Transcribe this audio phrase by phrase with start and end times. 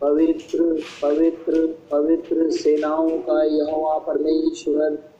[0.00, 5.10] पवित्र पवित्र पवित्र सेनाओं का यहोवा परमेश्वर,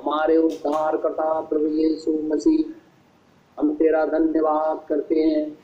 [0.00, 2.74] हमारे उद्धार करता प्रभु यीशु मसीह,
[3.58, 5.58] हम तेरा धन्यवाद करते हैं,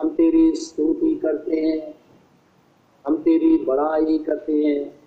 [0.00, 1.94] हम तेरी स्तुति करते हैं,
[3.06, 5.00] हम तेरी बड़ाई करते हैं,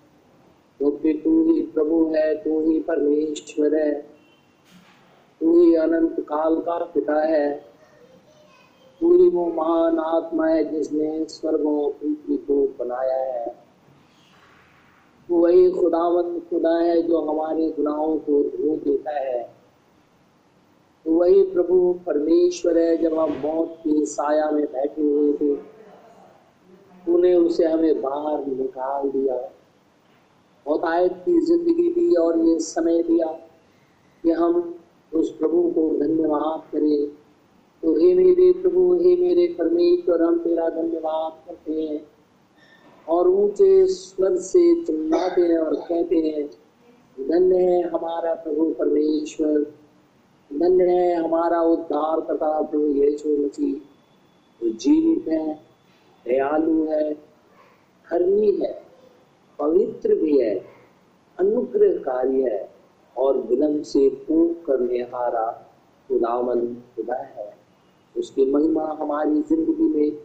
[0.78, 4.00] क्योंकि तू ही प्रभु है, तू ही परमेश्वर है,
[5.40, 7.67] तू ही अनंत काल का पिता है।
[9.00, 13.54] ही वो महान आत्मा है जिसने स्वर्गों पृथ्वी को बनाया है।
[15.30, 19.58] वही खुदावंद खुदा है जो हमारे गुनाहों को धो देता है।
[21.06, 25.54] वही प्रभु परमेश्वर है जब हम मौत की साया में बैठे हुए थे,
[27.06, 29.36] तूने उसे हमें बाहर निकाल दिया।
[30.66, 33.26] बहुत आयत की ज़िंदगी दी और ये समय दिया
[34.24, 34.80] कि हम
[35.12, 37.17] उस प्रभु को धन्यवाद करें।
[37.88, 42.06] तो हे मेरे प्रभु, हे मेरे परमेश्वर, हम तेरा धन्यवाद करते हैं।
[43.08, 46.50] और ऊँचे स्वर से चिल्लाते हैं और कहते हैं,
[47.28, 49.60] धन्य है हमारा प्रभु परमेश्वर।
[50.58, 53.74] धन्य है हमारा उद्धार करता प्रभु यीशु मसीह
[54.62, 55.54] जो जीवित है,
[56.24, 58.82] दयालु है, धर्मी है,
[59.58, 60.64] पवित्र भी है,
[61.38, 62.70] अनुग्रहकारी है
[63.16, 65.76] और विलंब से पूर्ण करने हारा
[66.08, 67.57] खुदावन खुदा है।
[68.18, 70.18] उसकी महिमा हमारी ज़िंदगी में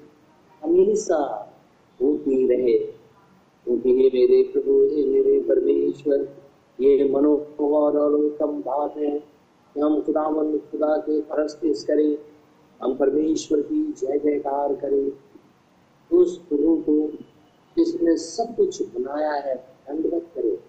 [0.63, 1.49] हमेशा
[2.01, 2.77] होती रहे।
[3.65, 6.29] क्योंकि हे मेरे प्रभु, हे मेरे परमेश्वर,
[6.81, 9.19] ये मनोहर और उत्तम बात है
[9.73, 12.17] कि हम खुदावन खुदा के परस्तिस करें,
[12.81, 15.11] हम परमेश्वर की जय जयकार करें।
[16.17, 17.07] उस प्रभु को
[17.77, 20.59] जिसने सब कुछ बनाया है दंडवत करे।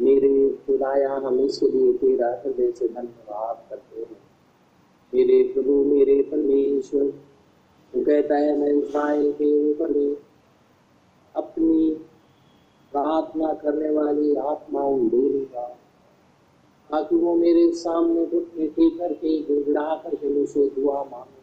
[0.00, 4.17] मेरे खुदाया, हम इसलिए तेरा हृदय से धन्यवाद करते हैं।
[6.88, 7.26] परमेश्वर
[7.94, 9.92] वो कहता है, मैं इस्राइल के ऊपर
[11.34, 11.94] अपनी
[12.92, 15.66] प्रार्थना करने वाली आत्माओं ढूंढूँगा,
[16.90, 21.36] ताकि वो मेरे सामने टेक करके गिड़गिड़ा करके मुझसे दुआ मांगे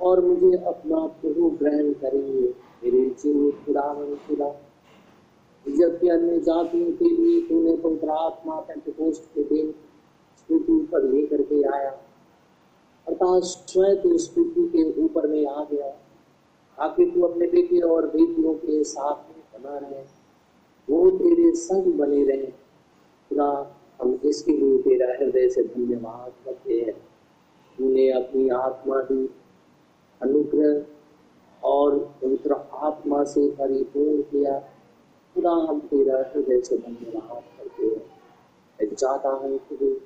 [0.00, 2.48] और मुझे अपना प्रभु ग्रहण करेंगे,
[2.84, 4.50] मेरे जीव खुदावन खुदा।
[5.66, 9.70] जबकि अन्य जातियों के लिए तूने पवित्र आत्मा पेंटिकोस्ट के दिन
[10.48, 11.90] पृथ्वी पर लेकर के आया
[13.08, 15.88] अर्थात स्वयं तो इस पृथ्वी के ऊपर में आ गया।
[16.78, 20.02] ताकि तू अपने बेटे और बेटियों के साथ में बना रहे।
[20.90, 26.92] वो तेरे संग बने रहे। खुदा, हम इसके लिए तेरा हृदय से धन्यवाद करते हैं।
[27.78, 29.30] तूने अपनी आत्मा दी
[30.22, 30.86] अनुग्रह
[31.64, 34.58] और पवित्र आत्मा से परिपूर्ण किया।
[35.34, 38.06] खुदा, हम तेरा हृदय से धन्यवाद करते हैं।
[38.80, 40.00] मैं चाहता हूँ खुद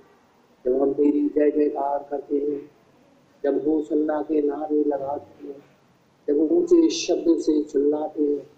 [0.65, 2.76] जब हम तेरी जय जयकार करते हैं
[3.47, 5.65] जब होसल्ला के नारे लगाते हैं
[6.29, 8.51] जब ऊँचे शब्द से चिल्लाते हैं।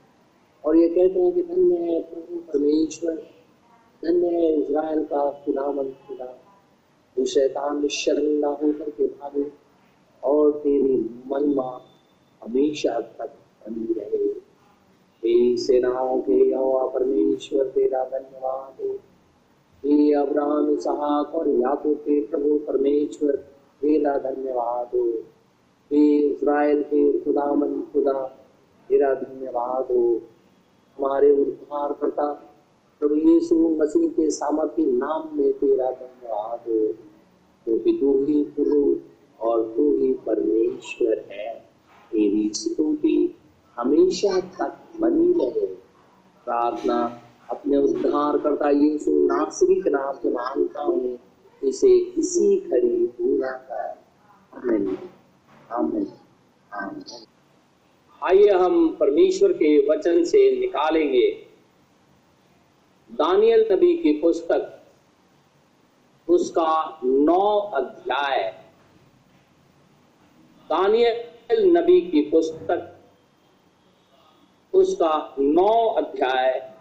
[0.65, 3.15] और ये कहते हैं कि धन्य है प्रभु परमेश्वर,
[4.05, 6.39] धन्य है इज़राइल का खुदावन खुदा।
[7.19, 9.53] जो शैतान शर्मिंदा होकर के भागे
[10.25, 11.81] और तेरी महिमा
[12.45, 13.35] हमेशा तक
[13.69, 14.25] बनी रहे।
[15.25, 18.93] हे सेनाओं के यहोवा परमेश्वर, तेरा धन्यवाद हो।
[19.85, 23.48] हे अब्राहम, इसहाक और याकूब के प्रभु परमेश्वर
[23.83, 25.05] तेरा धन्यवाद। हो
[25.91, 28.23] हे इज़राइल के खुदामन खुदा
[28.91, 30.21] तेरा धन्यवाद। हो
[30.99, 32.33] हमारे उद्धार करता
[33.01, 36.81] प्रभु यीशु मसीह के सामर्थ्य नाम में तेरा धन्यवाद। हो
[37.67, 38.97] क्योंकि तू ही प्रभु
[39.41, 41.55] और तू ही परमेश्वर है।
[42.13, 43.35] तेरी स्तुति
[43.77, 45.67] हमेशा तक बनी रहे।
[46.47, 51.17] प्रार्थना अपने उद्धार करता यीशु नासरी के नाम से माँगता हूँ।
[51.65, 54.05] इसे इसी खरी पूरा कर।
[54.55, 54.99] आमीन।
[55.73, 56.13] आमीन।
[56.73, 57.25] आमीन।
[58.23, 61.47] आइए हम परमेश्वर के वचन से निकालेंगे।
[63.13, 64.83] दानियल नबी की पुस्तक,
[66.29, 68.65] उसका नौ अध्याय।
[70.69, 72.99] दानियल नबी की पुस्तक,
[74.75, 76.73] उसका नौ अध्याय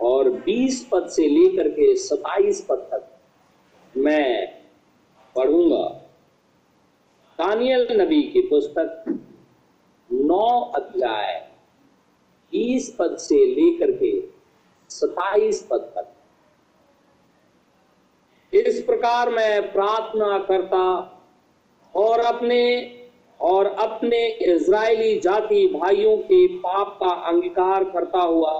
[0.00, 3.15] और बीस पद से लेकर के सताइस पद तक।
[3.96, 4.46] मैं
[5.36, 5.84] पढ़ूँगा।
[7.38, 9.04] दानियल नबी की पुस्तक
[10.10, 11.32] नौ अध्याय
[12.52, 14.10] बीस पद से लेकर के
[14.90, 16.12] सताइस पद तक।
[18.52, 20.82] इस प्रकार मैं प्रार्थना करता
[21.94, 22.62] और अपने
[23.40, 28.52] और अपने इज़राइली जाति भाइयों के पाप का अंगीकार करता हुआ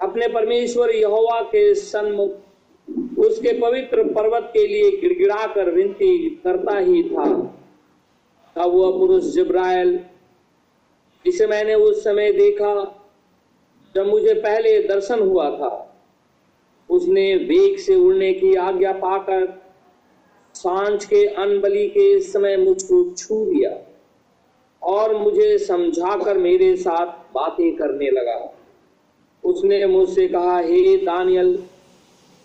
[0.00, 2.36] अपने परमेश्वर यहोवा के सन्मुख
[3.28, 7.24] उसके पवित्र पर्वत के लिए गिड़गिड़ा कर विनती करता ही था।
[8.56, 9.98] तब वह पुरुष जिब्राइल,
[11.24, 12.74] जिसे मैंने उस समय देखा
[13.94, 15.84] जब मुझे पहले दर्शन हुआ था,
[16.90, 19.46] उसने वेग से उड़ने की आज्ञा पाकर
[20.54, 23.70] साँझ के अनबली के समय मुझको छू लिया
[24.82, 28.38] और मुझे समझाकर मेरे साथ बातें करने लगा।
[29.44, 31.58] उसने मुझसे कहा, हे दानियल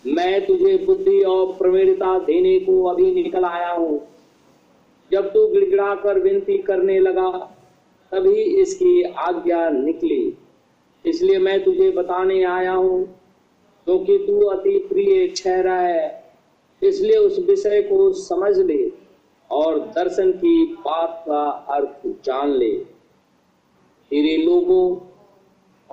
[0.05, 3.99] मैं तुझे बुद्धि और प्रवीणता देने को अभी निकल आया हूँ।
[5.11, 7.29] जब तू गिड़गिड़ा कर विनती करने लगा,
[8.11, 10.37] तभी इसकी आज्ञा निकली।
[11.05, 13.05] इसलिए मैं तुझे बताने आया हूँ
[13.87, 16.23] क्योंकि तू अति प्रिय ठहरा है।
[16.81, 18.91] इसलिए उस विषय को समझ ले
[19.51, 21.43] और दर्शन की बात का
[21.75, 22.71] अर्थ जान ले।
[24.11, 24.95] तेरे लोगों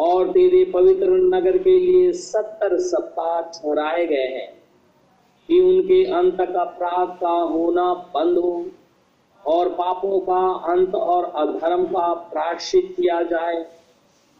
[0.00, 4.48] और तेरे पवित्र नगर के लिए सत्तर सप्ताह ठहराए गए हैं
[5.48, 8.66] कि उनके अंत का अपराध का होना बंद हो
[9.46, 10.40] और पापों का
[10.72, 13.64] अंत और अधर्म का प्राश्चित किया जाए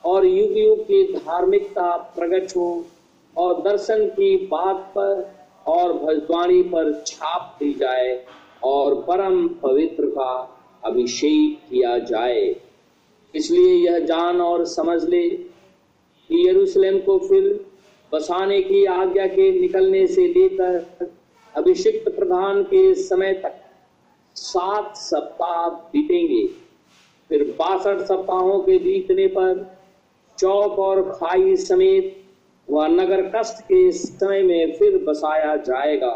[0.05, 2.85] और युग युग की धार्मिकता प्रकट हो
[3.37, 5.37] और दर्शन की बात पर
[5.67, 8.25] और भजवाणी पर छाप दी जाए
[8.65, 12.57] और परम पवित्र का अभिषेक किया जाए।
[13.35, 15.50] इसलिए यह जान और समझ ले
[16.31, 17.49] कि यरूशलेम को फिर
[18.13, 21.11] बसाने की आज्ञा के निकलने से लेकर
[21.55, 23.55] अभिषिक्त प्रधान के समय तक
[24.37, 26.47] सात सप्ताह बीतेंगे।
[27.31, 29.79] फिर बासठ सप्ताहों के बीतने पर
[30.39, 32.17] चौक और खाई समेत
[32.71, 36.15] वह नगर कष्ट के समय में फिर बसाया जाएगा।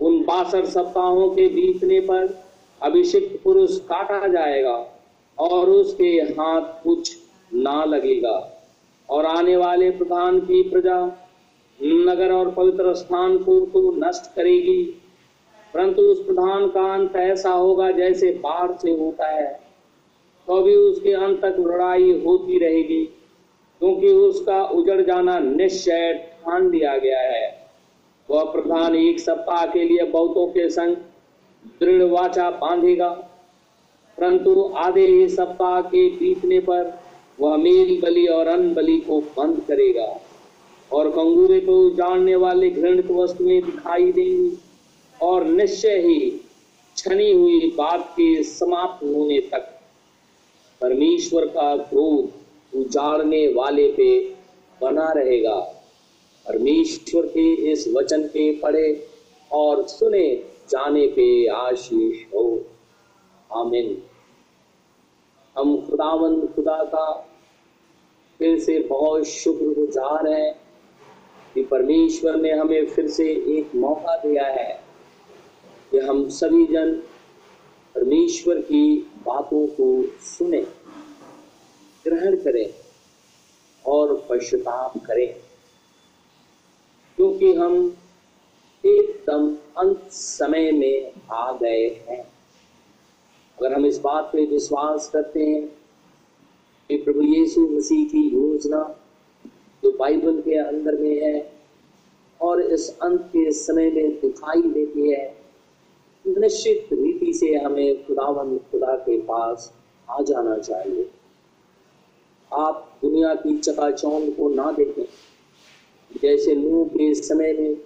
[0.00, 2.42] उन बासठ सप्ताहों के बीतने पर
[2.82, 4.76] अभिषिक्त पुरुष काटा जाएगा
[5.38, 7.16] और उसके हाथ कुछ
[7.54, 8.53] ना लगेगा।
[9.08, 10.98] और आने वाले प्रधान की प्रजा
[11.80, 14.82] नगर और पवित्र स्थान को तो नष्ट करेगी।
[15.74, 19.52] परंतु उस प्रधान का अंत ऐसा होगा जैसे बाढ़ से होता है।
[20.48, 23.04] तो भी उसके अंत तक लड़ाई होती रहेगी,
[23.80, 27.48] क्योंकि उसका उजड़ जाना निश्चय ठान दिया गया है।
[28.28, 30.96] वह प्रधान एक सप्ताह के लिए बहुतों के संग
[31.80, 33.08] दृढ़ वाचा बांधेगा,
[34.18, 36.92] परंतु आधे ही सप्ताह के बीतने पर
[37.40, 40.20] वह मेल बलि और अन बलि को बंद करेगा
[40.92, 44.58] और कंगूरे को जानने वाले घृणित वस्तुएँ दिखाई देंगी
[45.22, 46.40] और निश्चय ही
[46.96, 49.70] छनी हुई बात के समाप्त होने तक
[50.80, 52.32] परमेश्वर का क्रोध
[52.76, 54.20] उजाड़ने वाले पे
[54.80, 55.60] बना रहेगा।
[56.46, 59.06] परमेश्वर के इस वचन के पढ़े
[59.52, 60.36] और सुने
[60.70, 62.64] जाने पे आशीष हो।
[63.52, 64.02] आमिन।
[65.58, 67.28] हम खुदावंद, खुदा का
[68.38, 70.54] फिर से बहुत शुक्रगुजार हैं
[71.54, 74.84] कि परमेश्वर ने हमें फिर से एक मौका दिया है
[75.90, 76.92] कि हम सभी जन
[77.94, 80.62] परमेश्वर की बातों को सुने,
[82.04, 82.74] ग्रहण करें
[83.86, 85.34] और पश्चाताप करें।
[87.16, 87.96] क्योंकि हम
[88.86, 92.33] एकदम अंत समय में आ गए हैं।
[93.60, 95.66] अगर हम इस बात पे विश्वास करते हैं
[96.88, 99.00] कि प्रभु यीशु मसीह की योजना
[99.84, 101.52] जो बाइबल के अंदर में है
[102.42, 105.36] और इस अंत के समय में दिखाई देती है,
[106.26, 109.72] निश्चित रीति से हमें खुदावन, खुदा के पास
[110.10, 111.10] आ जाना चाहिए।
[112.52, 115.04] आप दुनिया की चकाचौंध को ना देखें।
[116.22, 117.76] जैसे नूह के समय में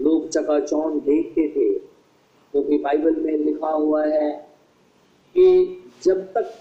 [0.00, 4.47] लोग चकाचौंध देखते थे, क्योंकि तो बाइबल में लिखा हुआ है
[5.38, 6.54] कि जब तक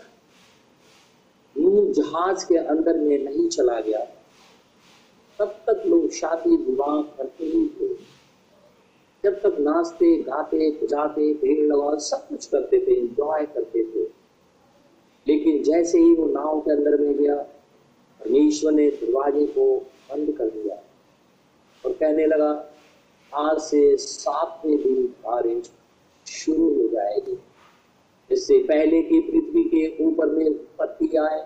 [1.58, 4.08] नूह जहाज़ के अंदर में नहीं चला गया,
[5.40, 7.94] तब तक लोग शादी विवाह करते ही थे।
[9.24, 14.10] जब तक नाचते, गाते, बजाते, भीड़ लगा सब कुछ करते थे इंजॉय करते थे।
[15.28, 17.36] लेकिन जैसे ही वो नाव के अंदर में गया,
[18.22, 20.84] परमेश्वर ने दरवाजे को बंद कर दिया
[21.86, 22.70] और कहने लगा,
[23.34, 25.72] आज से सातवें दिन बारिश
[26.28, 27.40] शुरू हो जाएगी।
[28.32, 31.42] इससे पहले की पृथ्वी के ऊपर में उत्पत्ति आए,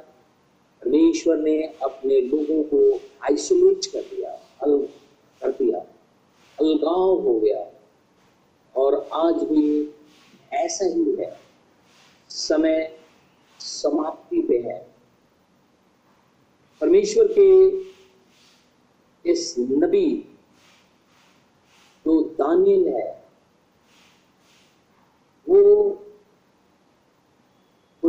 [0.83, 4.85] परमेश्वर ने अपने लोगों को आइसोलेट कर दिया अलग
[5.41, 5.79] कर दिया
[6.59, 7.81] अलगाव हो गया।
[8.75, 9.95] और आज भी
[10.53, 11.39] ऐसा ही है।
[12.29, 12.99] समय
[13.59, 14.91] समाप्ति पे है।
[16.81, 17.77] परमेश्वर के
[19.31, 20.15] इस नबी
[22.07, 23.25] जो दानियल है,
[25.49, 26.00] वो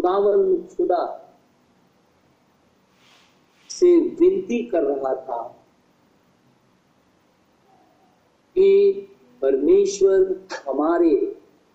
[0.02, 1.04] खुदावन खुदा
[3.70, 3.90] से
[4.20, 5.42] विनती कर रहा था
[8.56, 8.70] कि
[9.42, 10.24] परमेश्वर
[10.68, 11.14] हमारे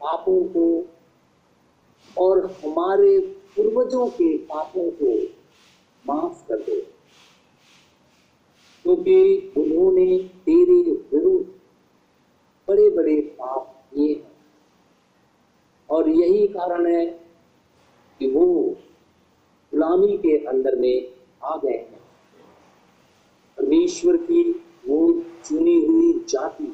[0.01, 0.65] पापों को
[2.17, 3.19] और हमारे
[3.55, 5.13] पूर्वजों के पापों को
[6.05, 6.79] माफ़ कर दे,
[8.85, 11.47] क्योंकि तो उन्होंने तेरे विरुद्ध
[12.67, 14.35] बड़े बड़े पाप किए हैं।
[15.89, 17.26] और यही कारण है
[18.19, 18.45] कि वो
[19.73, 21.07] गुलामी के अंदर में
[21.43, 21.99] आ गए हैं।
[23.57, 24.43] परमेश्वर की
[24.87, 24.99] वो
[25.45, 26.67] चुनी हुई जाति,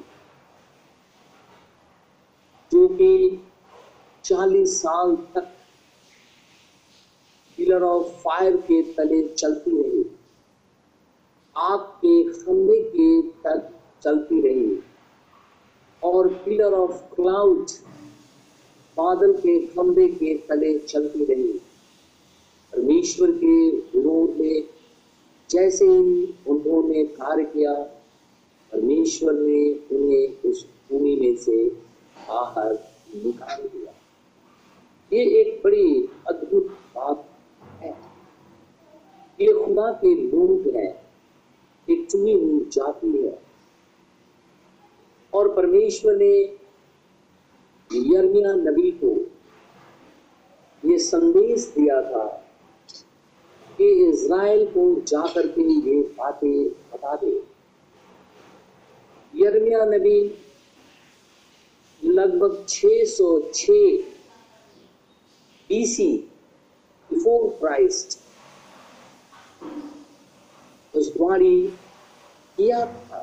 [2.71, 3.39] जो कि
[4.23, 5.51] चालीस साल तक
[7.57, 10.03] पिलर ऑफ़ फायर के तले चलती रही
[11.55, 13.69] आग के खंभे के तक
[14.03, 14.79] चलती रही,
[16.01, 17.65] और पिलर ऑफ़ क्लाउड
[18.97, 21.51] बादल के खंभे के तले चलती रही।
[22.73, 24.63] परमेश्वर के विरोध में
[25.49, 27.73] जैसे ही उन्होंने कार्य किया,
[28.71, 31.69] परमेश्वर ने उन्हें उस भूमि में से
[32.29, 32.73] बाहर
[33.25, 33.93] निकाल दिया।
[35.13, 37.29] ये एक बड़ी अद्भुत बात
[37.81, 37.97] है।
[39.41, 41.03] ये खुदा के लोग हैं,
[41.89, 43.39] एक चुनी हुई जाति है।
[45.33, 46.57] और परमेश्वर ने
[47.95, 49.09] यर्मिया नबी को
[50.83, 52.25] ये संदेश दिया था
[53.77, 57.31] कि इज़राइल को जाकर के ये बातें बता दे।
[59.33, 60.19] यर्मिया नबी
[62.01, 63.77] लगभग 606
[65.69, 66.11] बीसी
[67.09, 68.17] बिफोर क्राइस्ट
[70.93, 71.55] भविष्यवाणी
[72.57, 73.19] किया था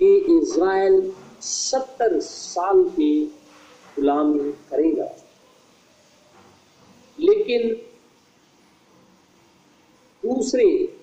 [0.00, 1.00] कि इज़राइल
[1.40, 3.26] सत्तर साल की
[3.96, 5.04] गुलामी करेगा।
[7.20, 7.74] लेकिन
[10.28, 11.00] दूसरे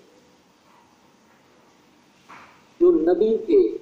[2.82, 3.78] जो नबी थे,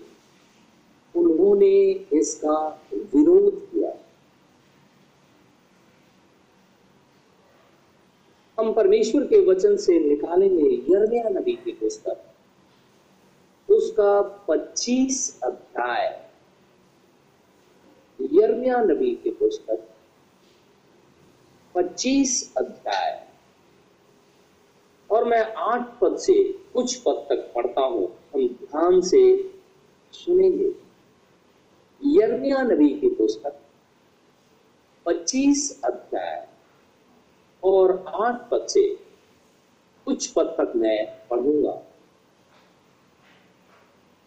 [1.19, 3.93] उन्होंने इसका विरोध किया।
[8.60, 12.33] हम परमेश्वर के वचन से निकालेंगे यर्मिया नबी की पुस्तक।
[13.72, 16.32] उसका 25 अध्याय।
[18.23, 19.89] यर्मिया नबी की पुस्तक
[21.75, 23.27] 25 अध्याय।
[25.11, 29.53] और मैं आठ पद से कुछ पद तक पढ़ता हूँ, हम ध्यान से
[30.11, 30.71] सुनेंगे।
[32.05, 33.59] यर्मिया नबी की पुस्तक
[35.05, 36.47] 25 अध्याय।
[37.63, 38.95] और आठ पद से
[40.05, 41.92] कुछ पद तक मैं पढ़ूँगा।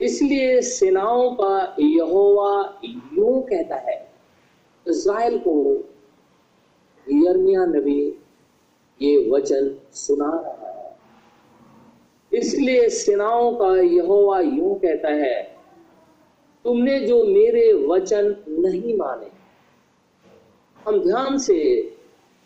[0.01, 3.97] इसलिए सेनाओं का यहोवा यूँ कहता है,
[4.87, 5.55] इज़राइल को
[7.07, 8.01] यर्मिया नबी
[9.01, 10.95] ये वचन सुना रहा है।
[12.33, 15.43] इसलिए सेनाओं का यहोवा यूँ कहता है,
[16.65, 19.31] तुमने जो मेरे वचन नहीं माने,
[20.79, 21.59] हम ध्यान से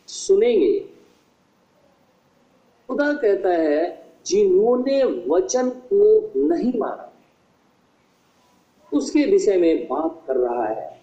[0.08, 0.78] सुनेंगे।
[2.88, 7.09] खुदा कहता है, जिन्होंने वचन को नहीं माना
[8.92, 11.00] उसके विषय में बात कर रहा है।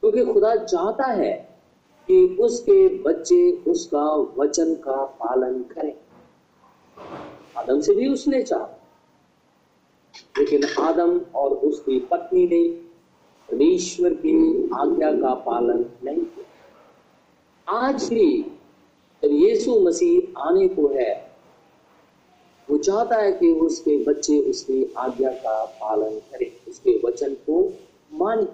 [0.00, 1.58] क्योंकि खुदा चाहता है
[2.08, 5.94] कि उसके बच्चे उसका वचन का पालन करें।
[7.56, 8.68] आदम से भी उसने चाहा।
[10.38, 12.68] लेकिन आदम और उसकी पत्नी ने
[13.50, 16.44] परमेश्वर की आज्ञा का पालन नहीं किया।
[17.68, 18.42] आज भी
[19.22, 21.32] जब यीशु मसीह आने को है,
[22.70, 27.56] वो चाहता है कि उसके बच्चे उसकी आज्ञा का पालन करें। उसके वचन को
[28.12, 28.46] माने।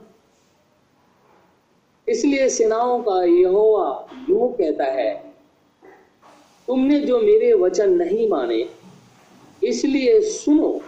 [2.09, 3.89] इसलिए सेनाओं का यहोवा
[4.29, 5.13] यूँ कहता है,
[6.69, 8.69] तुमने जो मेरे वचन नहीं माने,
[9.63, 10.81] इसलिए सुनो,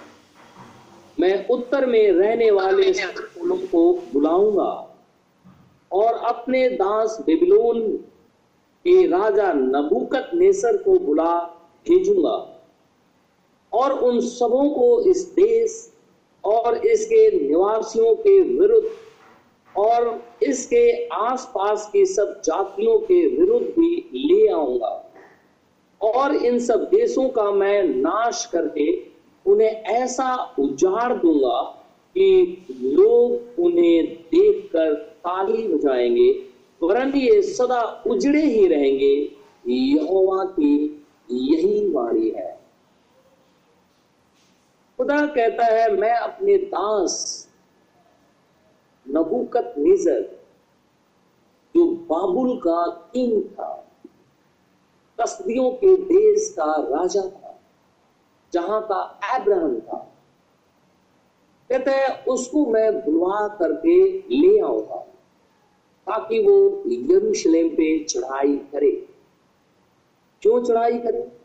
[1.20, 4.72] मैं उत्तर में रहने वाले लोगों को बुलाऊँगा
[5.90, 7.80] और अपने दास बेबीलोन
[8.84, 11.32] के राजा नबूकत नेसर को बुला
[11.86, 12.36] भेजूँगा
[13.72, 15.70] और उन सबों को इस देश
[16.44, 18.88] और इसके निवासियों के विरुद्ध
[19.74, 24.94] और इसके आसपास की सब जातियों के विरुद्ध भी ले आऊँगा।
[26.00, 28.86] और इन सब देशों का मैं नाश करके
[29.46, 31.60] उन्हें ऐसा उजाड़ दूँगा
[32.16, 36.30] कि लोग उन्हें देखकर ताली बजाएँगे,
[36.82, 39.14] वरन ये सदा उजड़े ही रहेंगे।
[39.68, 42.49] यहोवा की यही वाणी है।
[45.00, 47.48] खुदा कहता है, मैं अपने दास
[49.08, 50.20] नबूकत नेजर
[51.76, 53.86] जो बाबुल का किंग था,
[55.20, 57.58] कसदियों के देश का राजा था,
[58.52, 59.00] जहाँ का
[59.36, 59.96] एब्राहम था,
[61.70, 63.96] कहते हैं, उसको मैं बुलवा करके
[64.30, 64.96] ले आऊँगा,
[66.06, 68.90] ताकि वो यरूशलेम पे चढ़ाई करे।
[70.42, 71.39] क्यों चढ़ाई करे?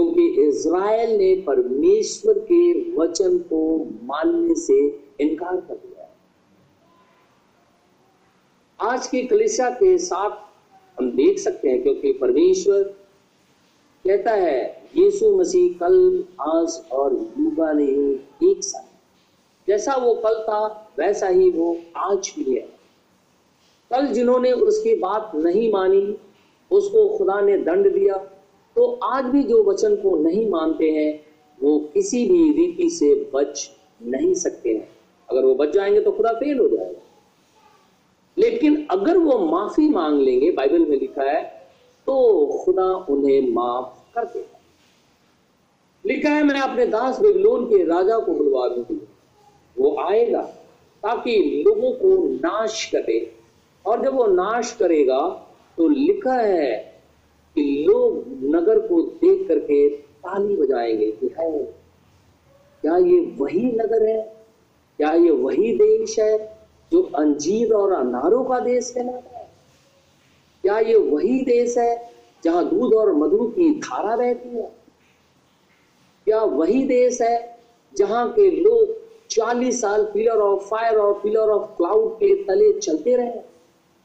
[0.00, 6.16] क्योंकि इज़राइल ने परमेश्वर के वचन को मानने से इनकार कर दिया
[8.90, 10.30] आज की कलिसिया के साथ
[11.00, 12.82] हम देख सकते हैं, क्योंकि परमेश्वर
[14.06, 18.14] कहता है, यीशु मसीह कल, आज और युगा नहीं,
[18.50, 18.86] एक साथ।
[19.68, 22.68] जैसा वो कल था, वैसा ही वो आज भी है।
[23.90, 26.16] कल जिन्होंने उसकी बात नहीं मानी,
[26.70, 28.39] उसको खुदा ने दंड दिया
[28.80, 31.26] तो आज भी जो वचन को नहीं मानते हैं,
[31.62, 33.70] वो किसी भी रीति से बच
[34.02, 34.88] नहीं सकते हैं।
[35.30, 37.00] अगर वो बच जाएँगे तो खुदा फेल हो जाएगा।
[38.38, 41.42] लेकिन अगर वो माफ़ी मांग लेंगे, बाइबल में लिखा है
[42.06, 44.60] तो खुदा उन्हें माफ़ कर देगा।
[46.06, 49.08] लिखा है मैंने अपने दास बेबलोन के राजा को बुलवा दूँगी।
[49.78, 50.42] वो आएगा
[51.02, 53.34] ताकि लोगों को नाश करे।
[53.86, 55.28] और जब वो नाश करेगा
[55.76, 56.89] तो लिखा है
[57.56, 61.64] कि लोग नगर को देख करके ताली बजाएँगे कि है,
[62.82, 64.20] क्या ये वही नगर है?
[64.98, 66.38] क्या ये वही देश है
[66.92, 69.48] जो अंजीर और अनारों का देश कहलाता है?
[70.62, 72.12] क्या ये वही देश है
[72.44, 74.70] जहाँ दूध और मधु की धारा बहती है?
[76.24, 77.58] क्या वही देश है
[77.98, 78.98] जहाँ के लोग
[79.30, 83.49] चालीस साल पिलर ऑफ़ फायर और पिलर ऑफ़ क्लाउड के तले चलते रहे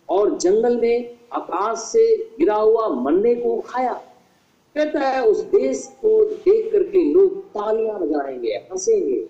[0.10, 3.94] और जंगल में आकाश से गिरा हुआ मन्ने को खाया।
[4.76, 9.30] कहता है, उस देश को देख करके लोग तालियाँ बजाएँगे, हंसेंगे।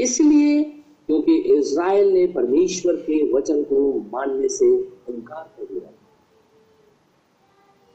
[0.00, 0.64] इसलिए,
[1.06, 4.66] क्योंकि इज़राइल ने परमेश्वर के वचन को मानने से
[5.08, 5.94] इनकार कर दिया।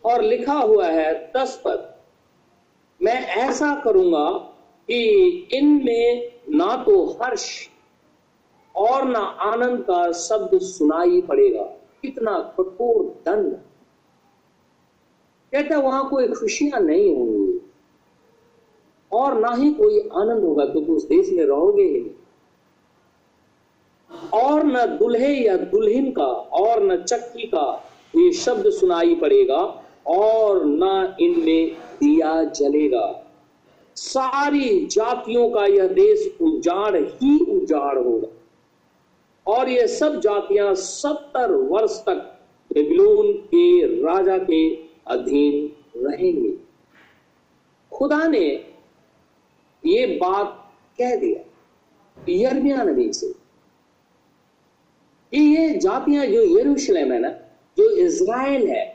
[0.06, 1.94] और लिखा हुआ है, दस पद
[3.02, 4.30] मैं ऐसा करूँगा
[4.88, 7.70] कि इनमें ना तो हर्ष
[8.76, 11.64] और ना आनंद का शब्द सुनाई पड़ेगा।
[12.02, 13.54] कितना कठोर दंड।
[15.54, 17.60] कहता वहाँ कोई खुशियाँ नहीं होंगी।
[19.12, 22.12] और ना ही कोई आनंद होगा, क्योंकि उस देश में रहोगे ही
[24.34, 27.84] और न दुल्हे या दुल्हन का, और न चक्की का
[28.16, 33.26] ये शब्द सुनाई पड़ेगा, और न इनमें दिया जलेगा।
[33.96, 38.28] सारी जातियों का यह देश उजाड़ ही उजाड़ होगा।
[39.46, 42.30] और ये सब जातियाँ सत्तर वर्ष तक
[42.72, 44.64] बेबीलोन के राजा के
[45.08, 46.52] अधीन रहेंगे।
[47.92, 48.46] खुदा ने
[49.84, 50.60] ये बात
[51.00, 51.42] कह दिया
[52.18, 53.28] यर्मिया नबी से
[55.34, 57.30] कि ये जातियाँ जो यरूशलेम है ना,
[57.78, 58.86] जो इज़राइल है,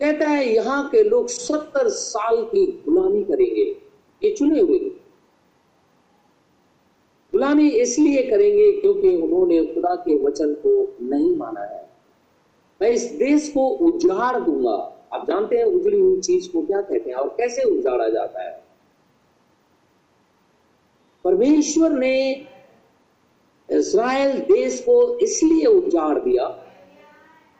[0.00, 3.64] कहता है यहाँ के लोग सत्तर साल की गुलामी करेंगे,
[4.22, 4.78] ये चुने हुए
[7.40, 10.72] गुलामी इसलिए करेंगे क्योंकि उन्होंने खुदा के वचन को
[11.02, 11.88] नहीं माना है।
[12.80, 14.74] मैं इस देश को उजाड़ दूँगा।
[15.12, 18.52] आप जानते हैं उजड़ी हुई चीज़ को क्या कहते हैं और कैसे उजाड़ा जाता है?
[21.24, 22.46] परमेश्वर ने
[23.68, 26.46] इसराइल देश को इसलिए उजाड़ दिया,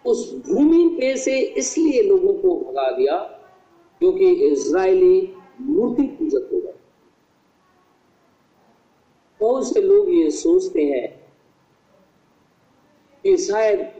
[0.05, 3.16] उस भूमि पे से इसलिए लोगों को भगा दिया,
[4.01, 6.75] क्योंकि इज़राइली मूर्ति पूजक हो गए
[9.40, 11.33] बहुत से लोग ये सोचते हैं
[13.22, 13.92] कि शायद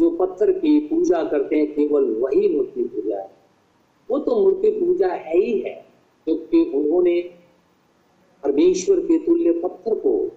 [0.00, 3.30] जो पत्थर की पूजा करते हैं, केवल वही मूर्ति पूजा है?
[4.10, 5.86] वो तो मूर्ति पूजा है ही है
[6.24, 7.20] क्योंकि उन्होंने
[8.42, 10.30] परमेश्वर के तुल्य पत्थर को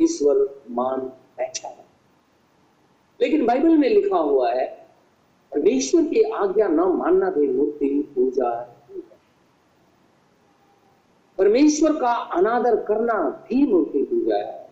[0.00, 1.00] ईश्वर मान
[1.38, 1.84] पहचाना।
[3.20, 4.88] लेकिन बाइबल में लिखा हुआ है,
[5.52, 8.71] परमेश्वर की आज्ञा न मानना भी मूर्ति पूजा
[11.42, 14.68] परमेश्वर का अनादर करना भी मूर्ति पूजा है।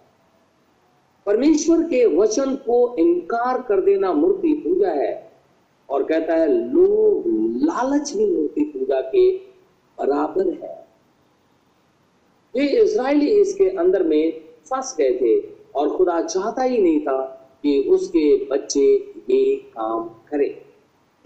[1.26, 5.32] परमेश्वर के वचन को इनकार कर देना मूर्ति पूजा है
[5.88, 7.22] और कहता है, लोग
[7.62, 9.36] लालच भी मूर्ति पूजा के
[9.98, 10.86] बराबर है।
[12.54, 15.38] ये इसराइली इसके अंदर में फंस गए थे
[15.74, 17.22] और खुदा चाहता ही नहीं था
[17.62, 20.50] कि उसके बच्चे ये काम करें।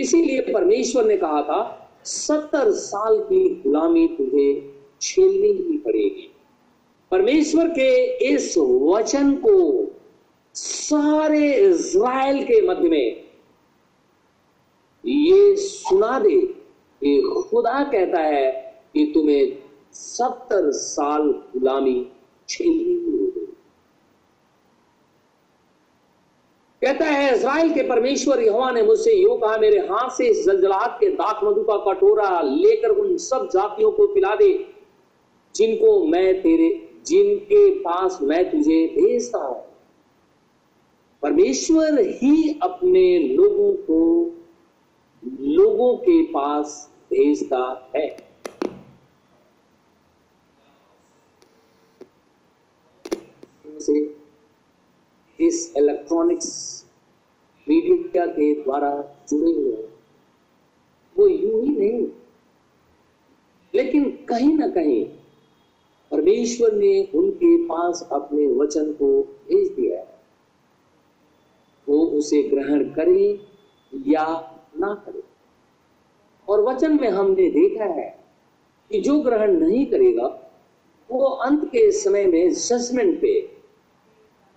[0.01, 4.74] इसीलिए परमेश्वर ने कहा था, सत्तर साल की गुलामी तुझे
[5.05, 6.31] झेलनी ही पड़ेगी।
[7.13, 7.91] परमेश्वर के
[8.27, 9.57] इस वचन को
[10.55, 13.25] सारे इज़राइल के मध्य में
[15.05, 16.41] ये सुना दे
[17.03, 18.51] कि खुदा कहता है
[18.95, 19.59] कि तुम्हें
[19.93, 21.95] सत्तर साल गुलामी
[22.49, 23.47] झेलनी होगी
[26.83, 30.99] कहता है, इज़राइल के परमेश्वर यहोवा ने मुझसे यो कहा, मेरे हाथ से इस जलजलाहट
[31.01, 34.53] के दाख मधु का कटोरा लेकर उन सब जातियों को पिला दे।
[35.57, 39.65] जिनको मैं तेरे, जिनके पास मैं तुझे भेजता हूँ।
[41.23, 44.25] परमेश्वर ही अपने लोगों को
[45.41, 48.17] लोगों के पास भेजता है।
[53.81, 54.17] से
[55.41, 56.85] इस इलेक्ट्रॉनिक्स
[57.69, 59.95] मीडिया के द्वारा जुड़े हुए हैं।
[61.19, 62.09] वो यूँ ही नहीं।
[63.75, 65.07] लेकिन कहीं ना कहीं
[66.15, 70.19] परमेश्वर ने उनके पास अपने वचन को भेज दिया है।
[71.89, 73.41] वो उसे ग्रहण करे
[74.07, 75.23] या ना करे।
[76.49, 78.25] और वचन में हमने देखा है
[78.91, 80.51] कि जो ग्रहण नहीं करेगा,
[81.11, 83.41] वो अंत के समय में जजमेंट पे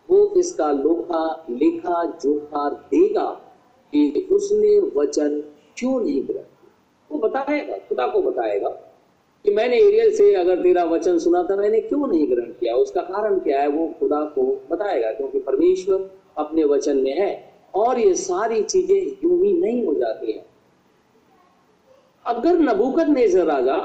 [0.09, 3.31] वो इसका लोहा, लेखा, जोखा देगा
[3.93, 5.41] कि उसने वचन
[5.77, 8.86] क्यों नहीं ग्रहण किया। वो बताएगा, खुदा को बताएगा।
[9.45, 12.75] कि मैंने एरियल से अगर तेरा वचन सुना था, मैंने क्यों नहीं ग्रहण किया?
[12.75, 13.67] उसका कारण क्या है?
[13.67, 17.31] वो खुदा को बताएगा, क्योंकि परमेश्वर अपने वचन में है
[17.73, 20.45] और ये सारी चीज़ें यूँ ही नहीं हो जाती है।
[22.25, 23.77] अगर नबूकत ने राजा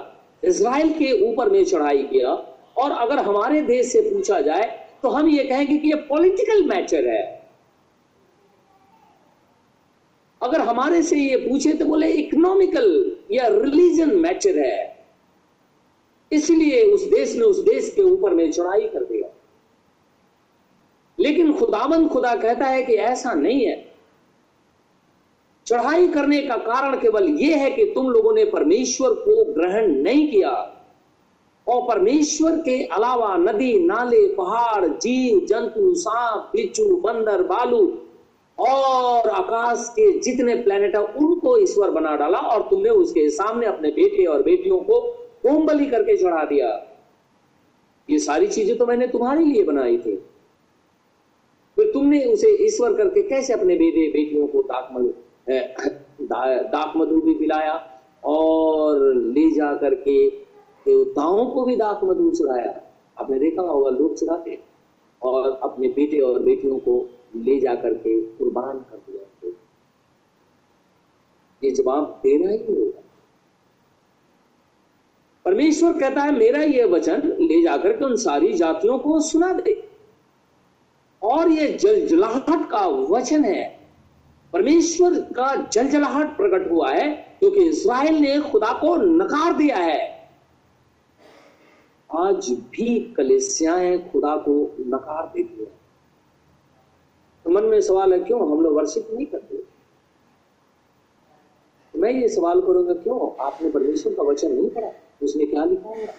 [0.42, 2.30] इसराइल के ऊपर में चढ़ाई किया
[2.76, 4.64] और अगर हमारे देश से पूछा जाए
[5.02, 7.22] तो हम ये कहेंगे कि ये पॉलिटिकल मैटर है।
[10.40, 15.01] अगर हमारे से ये पूछे तो बोले, इकोनॉमिकल या रिलीजन मैटर है।
[16.32, 19.28] इसलिए उस देश ने उस देश के ऊपर में चढ़ाई कर दिया।
[21.20, 23.92] लेकिन खुदाबंद खुदा कहता है कि ऐसा नहीं है।
[25.66, 30.30] चढ़ाई करने का कारण केवल यह है कि तुम लोगों ने परमेश्वर को ग्रहण नहीं
[30.30, 30.50] किया
[31.68, 37.98] और परमेश्वर के अलावा नदी, नाले, पहाड़, जीव, जंतु, सांप, बिच्छू, बंदर, बालू
[38.58, 43.88] और आकाश के जितने प्लेनेट है, उनको ईश्वर बना डाला और तुमने उसके सामने अपने
[43.88, 46.68] बेटे और बेटियों को होम बलि करके चढ़ा दिया।
[48.08, 50.16] ये सारी चीज़ें तो मैंने तुम्हारे लिए बनाई थी।
[51.76, 55.12] फिर तुमने उसे ईश्वर करके कैसे अपने बेटे बेटियों को दाक मधु
[56.22, 57.74] दाक मधु भी पिलाया
[58.24, 60.16] और ले जा करके
[60.86, 62.80] देवताओं को भी दाक मधु चढ़ाया।
[63.16, 64.58] आपने देखा होगा, लोग चढ़ाते
[65.22, 66.94] और अपने बेटे और बेटियों को
[67.36, 69.50] ले जा करके कुर्बान कर दिया।
[71.62, 73.01] ये जवाब देना ही होगा।
[75.44, 79.88] परमेश्वर कहता है, मेरा यह वचन, ले जाकर के उन सारी जातियों को सुना दे।
[81.22, 83.80] और ये जलजलाहट का वचन है।
[84.52, 90.28] परमेश्वर का जलजलाहट प्रकट हुआ है, क्योंकि इसराइल ने खुदा को नकार दिया है।
[92.14, 95.70] आज भी कलेसियाएँ खुदा को नकार देती है।
[97.44, 99.56] तो मन में सवाल है, क्यों हम लोग वर्षित नहीं करते?
[101.92, 104.92] तो मैं ये सवाल करूँगा, क्यों आपने परमेश्वर का वचन नहीं पढ़ा?
[105.22, 106.12] उसमें क्या लिखा होगा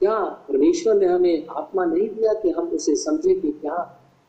[0.00, 0.18] क्या
[0.48, 3.76] परमेश्वर ने हमें आत्मा नहीं दिया कि हम उसे समझे कि क्या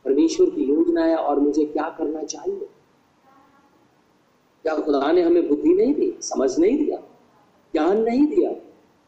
[0.06, 2.68] परमेश्वर की योजना है और मुझे क्या करना चाहिए?
[4.66, 6.98] क्या खुदा ने हमें बुद्धि नहीं दी, समझ नहीं दिया,
[7.74, 8.52] ज्ञान नहीं दिया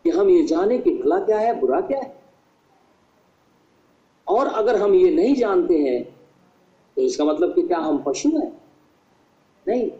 [0.05, 2.23] कि हम ये जाने कि भला क्या है, बुरा क्या है?
[4.27, 6.03] और अगर हम ये नहीं जानते हैं
[6.97, 8.51] तो इसका मतलब कि क्या हम पशु हैं?
[9.67, 9.91] नहीं।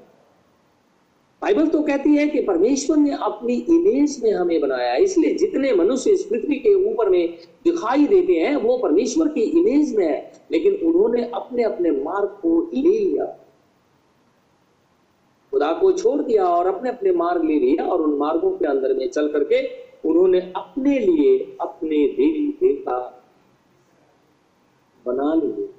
[1.44, 6.12] बाइबल तो कहती है कि परमेश्वर ने अपनी इमेज में हमें बनाया, इसलिए जितने मनुष्य
[6.12, 10.76] इस पृथ्वी के ऊपर में दिखाई देते हैं, वो परमेश्वर की इमेज में है, लेकिन
[10.88, 13.26] उन्होंने अपने अपने मार्ग को ले लिया।
[15.54, 18.94] खुदा को छोड़ दिया और अपने अपने मार्ग ले लिया और उन मार्गों के अंदर
[18.94, 19.62] में चल करके
[20.10, 23.00] उन्होंने अपने लिए अपने देवी देवता
[25.06, 25.70] बना लिए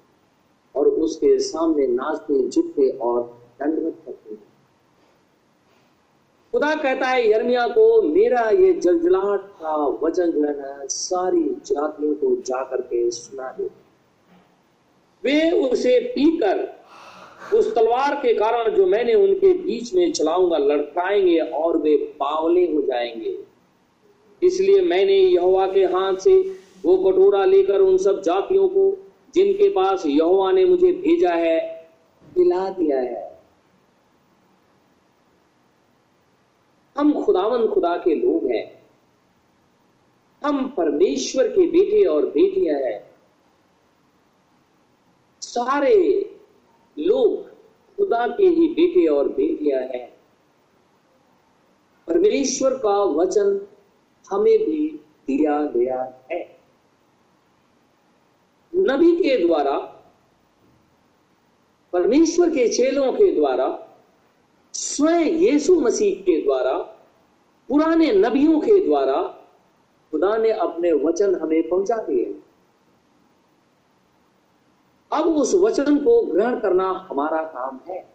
[0.74, 3.22] और उसके सामने नाचते झुकते और
[3.60, 4.43] दंडवत करते
[6.54, 12.14] खुदा कहता है, यर्मिया को, मेरा ये जलजलाहट का वचन जो है ना, सारी जातियों
[12.14, 13.64] को जाकर के सुना दे।
[15.24, 16.76] वे उसे पीकर,
[17.56, 22.82] उस तलवार के कारण जो मैंने उनके बीच में चलाऊँगा, लड़काएँगे और वे बावले हो
[22.82, 23.38] जाएँगे।
[24.42, 26.36] इसलिए मैंने यहोवा के हाथ से
[26.84, 28.98] वो कटोरा लेकर उन सब जातियों को,
[29.34, 31.88] जिनके पास यहोवा ने मुझे भेजा है,
[32.34, 33.33] पिला दिया है।
[36.98, 38.84] हम खुदावन खुदा के लोग हैं।
[40.44, 43.14] हम परमेश्वर के बेटे और बेटियाँ हैं।
[45.40, 46.20] सारे
[46.98, 47.48] लोग
[47.96, 50.14] खुदा के ही बेटे और बेटियाँ हैं।
[52.06, 53.66] परमेश्वर का वचन
[54.30, 56.58] हमें भी दिया गया है।
[58.76, 59.78] नबी के द्वारा,
[61.92, 63.93] परमेश्वर के चेलों के द्वारा
[64.74, 66.78] स्वयं यीशु मसीह के द्वारा,
[67.68, 69.22] पुराने नबियों के द्वारा,
[70.10, 72.40] खुदा ने अपने वचन हमें पहुँचा दिए।
[75.12, 78.14] अब उस वचन को ग्रहण करना हमारा काम है।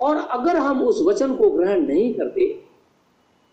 [0.00, 2.64] और अगर हम उस वचन को ग्रहण नहीं करते,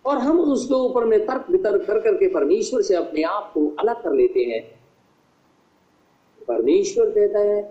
[0.06, 4.04] और हम उसके ऊपर में तर्क वितर्क कर करके परमेश्वर से अपने आप को अलग
[4.04, 4.80] कर लेते हैं,
[6.48, 7.62] परमेश्वर कहता है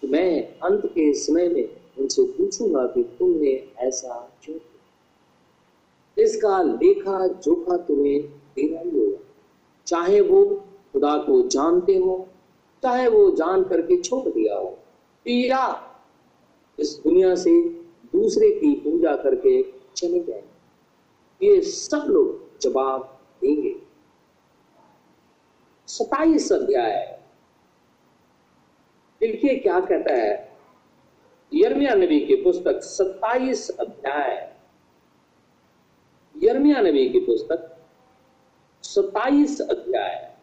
[0.00, 4.58] कि मैं अंत के समय में उनसे पूछूँगा कि तुमने ऐसा क्यों
[6.18, 9.18] इसका लेखा जोखा तुम्हें देना ही होगा।
[9.86, 10.44] चाहे वो
[10.92, 12.28] खुदा को जानते हो,
[12.82, 14.78] चाहे वो जान करके छोड़ दिया हो,
[15.26, 15.92] या
[16.78, 17.62] इस दुनिया से
[18.12, 19.62] दूसरे की पूजा करके
[19.96, 20.42] चले गए।
[21.42, 23.76] ये सब लोग जवाब देंगे।
[25.86, 27.22] सताइस अध्याय।
[29.20, 30.45] देखिए क्या कहता है।
[31.52, 34.52] यर्मिया नबी की पुस्तक सत्ताईस अध्याय।
[36.34, 37.76] यर्मिया नबी की पुस्तक
[38.84, 40.34] सत्ताईस अध्याय।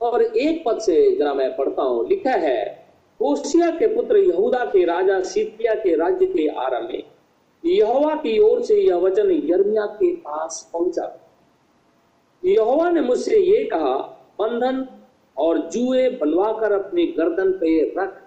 [0.00, 2.88] और एक पद से जरा मैं पढ़ता हूँ, लिखा है,
[3.20, 7.02] होशिया के पुत्र यहूदा के राजा सीतिया के राज्य के आरंभ में,
[7.64, 11.20] यहोवा की ओर से यह वचन यर्मिया के पास पहुँचा।
[12.44, 13.96] यहोवा ने मुझसे ये कहा,
[14.40, 14.86] बंधन
[15.36, 18.23] और जुए बलवाकर अपनी गर्दन पे रख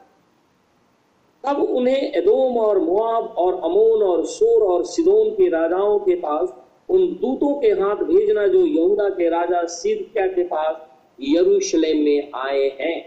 [1.47, 6.53] तब उन्हें एदोम और मुआब और अमोन और सोर और सिदोन के राजाओं के पास,
[6.89, 10.75] उन दूतों के हाथ भेजना जो यहूदा के राजा सिदकिया के पास
[11.19, 12.97] यरूशलेम में आए हैं।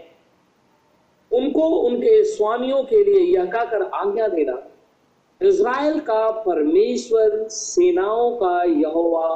[1.31, 4.57] उनको उनके स्वामियों के लिए यह कहकर आज्ञा देना,
[5.41, 9.29] इज़राइल का परमेश्वर सेनाओं का यहोवा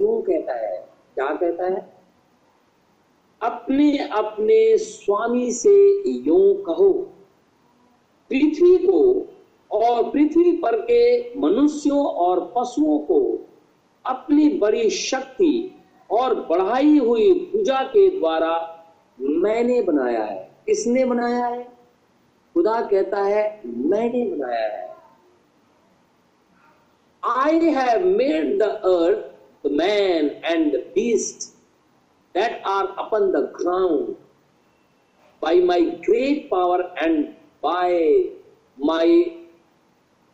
[0.00, 0.76] यूँ कहता है,
[1.14, 1.86] क्या कहता है?
[3.40, 5.76] अपने अपने स्वामी से
[6.26, 6.92] यूँ कहो।
[8.30, 9.26] पृथ्वी को
[9.70, 13.20] और पृथ्वी पर के मनुष्यों और पशुओं को
[14.04, 15.72] अपनी बड़ी शक्ति
[16.10, 18.72] और बढ़ाई हुई भुजा के द्वारा
[19.20, 21.62] मैंने बनाया है। किसने बनाया है?
[22.54, 24.96] खुदा कहता है, मैंने बनाया है।
[27.22, 31.54] I have made the earth the man and the beast
[32.34, 34.14] that are upon the ground
[35.42, 37.34] by my great power and
[38.78, 39.22] my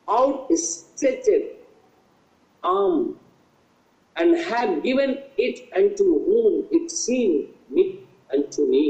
[0.53, 1.51] outstretched
[2.63, 3.13] arm
[4.17, 8.85] and have given it unto whom it seemed meet unto me.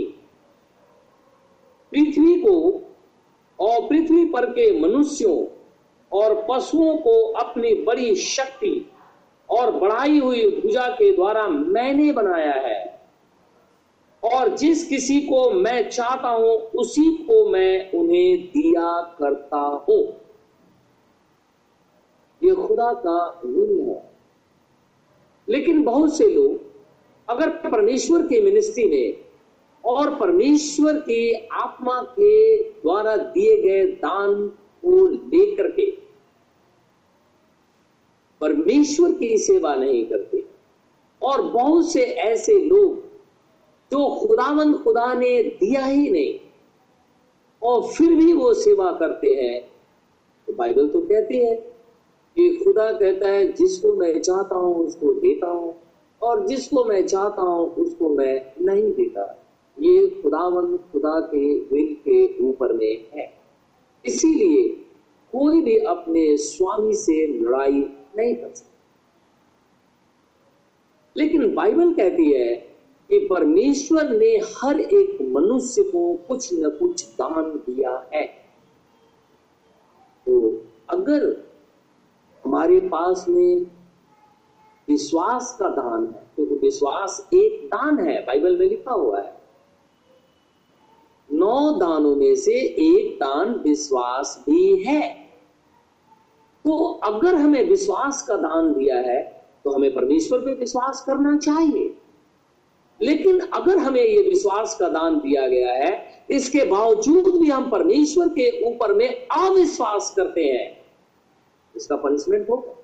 [1.93, 2.55] पृथ्वी को
[3.59, 5.37] और पृथ्वी पर के मनुष्यों
[6.13, 8.75] और पशुओं को अपनी बड़ी शक्ति
[9.49, 12.92] और बढ़ाई हुई भुजा के द्वारा मैंने बनाया है
[14.23, 20.03] और जिस किसी को मैं चाहता हूँ, उसी को मैं उन्हें दिया करता हूँ।
[22.43, 24.11] ये खुदा का गुण है।
[25.49, 26.61] लेकिन बहुत से लोग,
[27.29, 29.25] अगर परमेश्वर के मिनिस्ट्री में
[29.85, 34.49] और परमेश्वर की आत्मा के द्वारा दिए गए दान
[34.85, 35.91] को लेकर के
[38.41, 40.45] परमेश्वर की सेवा नहीं करते,
[41.23, 43.12] और बहुत से ऐसे लोग
[43.93, 46.39] जो खुदावन खुदा ने दिया ही नहीं।
[47.63, 49.61] और फिर भी वो सेवा करते हैं।
[50.47, 51.55] तो बाइबल तो कहती है
[52.35, 55.75] कि खुदा कहता है, जिसको मैं चाहता हूँ, उसको देता हूँ,
[56.23, 59.45] और जिसको मैं चाहता हूँ, उसको मैं नहीं देता।
[59.81, 63.35] ये खुदावन खुदा के विल के ऊपर में है।
[64.07, 64.69] इसीलिए
[65.33, 68.69] कोई भी अपने स्वामी से लड़ाई नहीं कर सकता।
[71.17, 72.72] लेकिन बाइबल कहती है
[73.13, 78.25] कि परमेश्वर ने हर एक मनुष्य को कुछ न कुछ दान दिया है।
[80.27, 81.45] तो अगर
[82.45, 83.67] हमारे पास में
[84.89, 89.43] विश्वास का दान है क्योंकि तो विश्वास एक दान है, बाइबल में लिखा हुआ है।
[91.33, 95.09] नौ दानों में से एक दान विश्वास भी है।
[96.65, 99.23] तो अगर हमें विश्वास का दान दिया है
[99.65, 101.99] तो हमें परमेश्वर पे विश्वास करना चाहिए।
[103.03, 108.29] लेकिन अगर हमें ये विश्वास का दान दिया गया है, इसके बावजूद भी हम परमेश्वर
[108.29, 110.85] के ऊपर में अविश्वास करते हैं,
[111.77, 112.79] इसका पनिशमेंट होगा।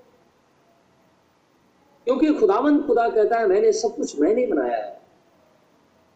[2.04, 5.00] क्योंकि खुदावन खुदा कहता है, मैंने सब कुछ मैंने बनाया है।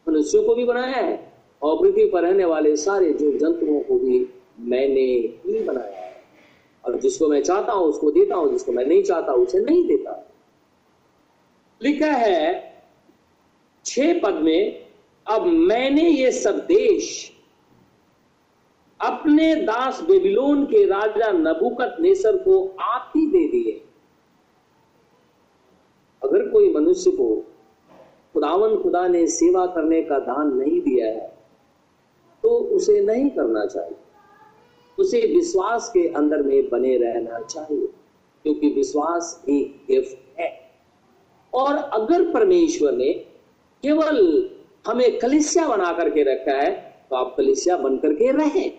[0.08, 4.34] मनुष्यों को भी बनाया है और पृथ्वी पर रहने वाले सारे जीव जंतुओं को भी
[4.60, 6.22] मैंने ही बनाया है।
[6.86, 10.30] और जिसको मैं चाहता हूँ, उसको देता हूँ, जिसको मैं नहीं चाहता, उसे नहीं देता।
[11.82, 12.71] लिखा है
[13.86, 14.86] छह पद में,
[15.26, 17.30] अब मैंने ये सब देश
[19.00, 23.80] अपने दास बेबीलोन के राजा नबुकत नेसर को आप ही दे दिए।
[26.22, 27.34] अगर कोई मनुष्य को
[28.34, 31.26] खुदावन खुदा ने सेवा करने का दान नहीं दिया है
[32.44, 33.96] तो उसे नहीं करना चाहिए।
[34.98, 37.86] उसे विश्वास के अंदर में बने रहना चाहिए,
[38.44, 40.50] क्योंकि विश्वास एक गिफ्ट है।
[41.52, 43.12] और अगर परमेश्वर ने
[43.82, 44.18] केवल
[44.86, 46.70] हमें कलिसिया बना करके रखा है
[47.10, 48.72] तो आप कलिसिया बन करके रहें।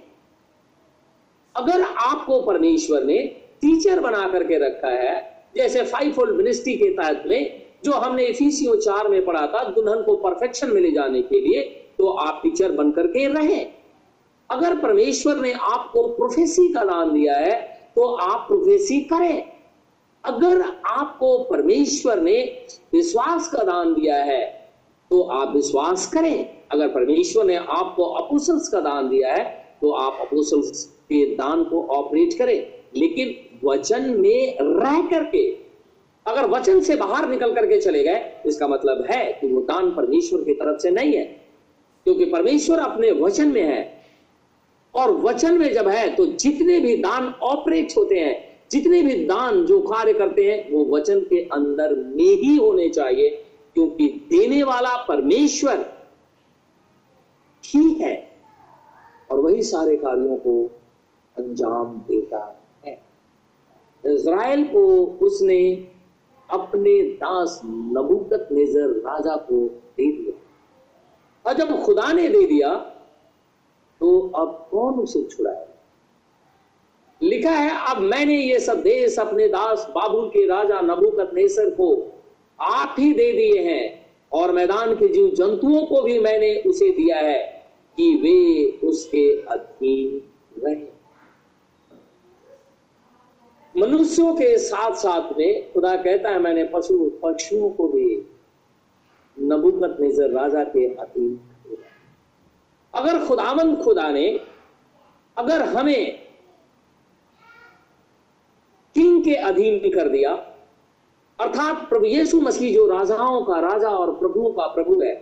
[1.55, 3.17] अगर आपको परमेश्वर ने
[3.61, 8.75] टीचर बना करके रखा है, जैसे फाइव फोल्ड मिनिस्ट्री के तहत में, जो हमने इफिसियो
[8.75, 11.61] चार में पढ़ा था, दुल्हन को परफेक्शन में ले जाने के लिए
[11.97, 13.59] तो आप टीचर बन करके रहे।
[14.49, 17.61] अगर परमेश्वर ने आपको प्रोफेसी का दान दिया है
[17.95, 19.43] तो आप प्रोफेसी करें।
[20.23, 22.41] अगर आपको परमेश्वर ने
[22.93, 24.41] विश्वास का दान दिया है
[25.13, 29.43] तो आप विश्वास करें। अगर परमेश्वर ने आपको अपोसल्स का दान दिया है
[29.81, 32.59] तो आप अपोसल्स के दान को ऑपरेट करें।
[32.95, 35.43] लेकिन वचन में रह करके,
[36.25, 40.43] अगर वचन से बाहर निकल करके चले गए इसका मतलब है कि वो दान परमेश्वर
[40.43, 41.23] की तरफ़ से नहीं है।
[42.05, 43.81] क्योंकि परमेश्वर अपने वचन में है।
[44.95, 48.35] और वचन में जब है तो जितने भी दान ऑपरेट होते हैं,
[48.71, 53.43] जितने भी दान जो कार्य करते हैं, वो वचन के अंदर में ही होने चाहिए।
[53.75, 55.85] क्योंकि देने वाला परमेश्वर
[57.63, 58.15] ही है
[59.31, 60.63] और वही सारे कार्यों को
[61.37, 62.39] अंजाम देता
[62.85, 62.93] है।
[64.03, 64.83] इज़राइल को
[65.25, 65.59] उसने
[66.49, 70.33] अपने दास नबूकत नेजर राजा को दे दिया।
[71.45, 72.73] और जब खुदा ने दे दिया
[74.01, 75.67] तो अब कौन उसे छुड़ाए
[77.21, 82.12] लिखा है, अब मैंने ये सब देश अपने दास बाबुल के राजा नबूकत नेसर को
[82.63, 87.17] आप ही दे दिए हैं और मैदान के जीव जंतुओं को भी मैंने उसे दिया
[87.17, 87.39] है
[87.97, 90.21] कि वे उसके अधीन
[90.57, 90.91] रहे।
[93.75, 98.15] मनुष्यों के साथ साथ में खुदा कहता है, मैंने पशु, पक्षियों को भी
[99.37, 101.39] नबुकत नज़र राजा के अधीन
[102.93, 104.27] अगर खुदावन खुदा ने,
[105.37, 106.19] अगर हमें
[108.95, 110.35] किंग के अधीन कर दिया
[111.39, 115.13] अर्थात प्रभु यीशु मसीह जो राजाओं का राजा और प्रभुओं का प्रभु है,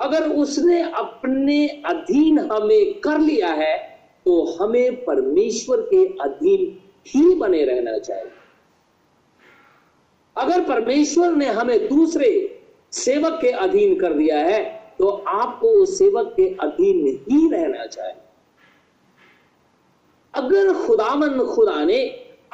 [0.00, 3.76] अगर उसने अपने अधीन हमें कर लिया है
[4.26, 8.30] तो हमें परमेश्वर के अधीन ही बने रहना चाहिए।
[10.36, 12.30] अगर परमेश्वर ने हमें दूसरे
[12.92, 14.62] सेवक के अधीन कर दिया है
[14.98, 18.20] तो आपको उस सेवक के अधीन ही रहना चाहिए।
[20.34, 22.00] अगर खुदामंद खुदा ने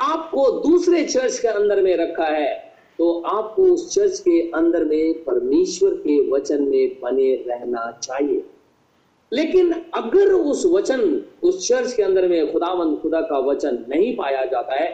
[0.01, 2.72] आपको दूसरे चर्च के अंदर में रखा है
[3.03, 8.45] तो आपको उस चर्च के अंदर में, परमेश्वर के वचन में बने रहना चाहिए।
[9.33, 11.01] लेकिन अगर उस वचन,
[11.43, 14.91] उस चर्च के अंदर में खुदावंद खुदा का वचन नहीं पाया जाता है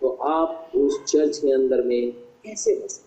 [0.00, 3.04] तो आप उस चर्च के अंदर में कैसे बस?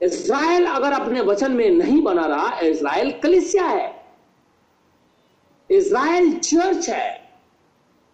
[0.00, 3.92] इसराइल अगर अपने वचन में नहीं बना रहा इसराइल कलिसिया है।
[5.70, 7.23] इसराइल चर्च है।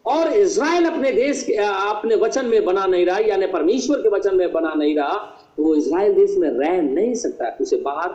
[0.04, 4.36] और इसराइल अपने देश के अपने वचन में बना नहीं रहा, यानी परमेश्वर के वचन
[4.36, 5.16] में बना नहीं रहा
[5.56, 8.10] तो वो इसराइल देश में रह नहीं सकता, उसे बाहर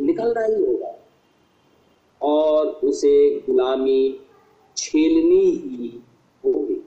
[0.00, 0.96] निकलना ही होगा।
[2.20, 4.20] और उसे गुलामी
[4.76, 5.92] छेलनी ही
[6.44, 6.80] होगी।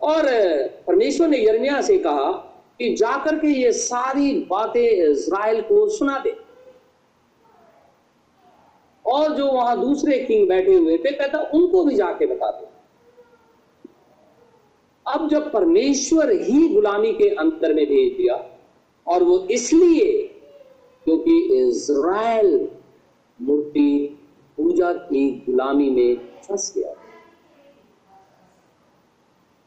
[0.00, 0.26] और
[0.86, 2.30] परमेश्वर ने यर्मिया से कहा
[2.78, 6.36] कि जाकर के ये सारी बातें इज़राइल को सुना दे।
[9.04, 12.68] और जो वहाँ दूसरे किंग बैठे हुए थे कहता उनको भी जाके बता दो।
[15.06, 18.34] अब जब परमेश्वर ही गुलामी के अंतर में भेज दिया,
[19.06, 20.22] और वो इसलिए
[21.04, 22.68] क्योंकि इज़राइल
[23.40, 24.18] मूर्ति
[24.56, 26.94] पूजा की गुलामी में फंस गया।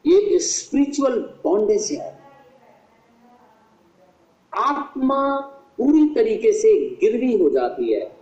[0.06, 2.20] ये स्पिरिचुअल बॉन्डेज है।
[4.54, 5.38] आत्मा
[5.78, 8.18] पूरी तरीके से गिरवी हो जाती है।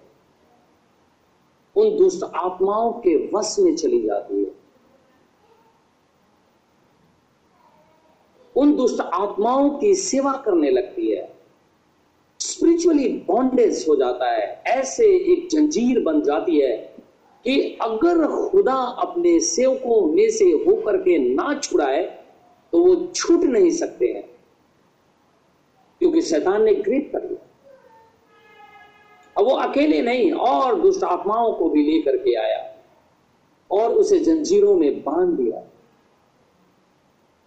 [1.75, 4.62] उन दुष्ट आत्माओं के वश में चली जाती है।
[8.55, 11.31] उन दुष्ट आत्माओं की सेवा करने लगती है।
[12.39, 16.75] स्पिरिचुअली बॉन्डेज हो जाता है। ऐसे एक जंजीर बन जाती है
[17.45, 22.03] कि अगर खुदा अपने सेवकों में से होकर के ना छुड़ाए
[22.73, 24.23] तो वो छूट नहीं सकते हैं।
[26.01, 27.49] क्योंकि शैतान ने ग्रिप कर लिया
[29.35, 32.73] अब वो अकेले नहीं, और दुष्ट आत्माओं को भी लेकर के आया
[33.71, 35.61] और उसे जंजीरों में बाँध दिया।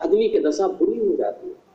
[0.04, 1.66] आदमी की दशा बुरी हो जाती है।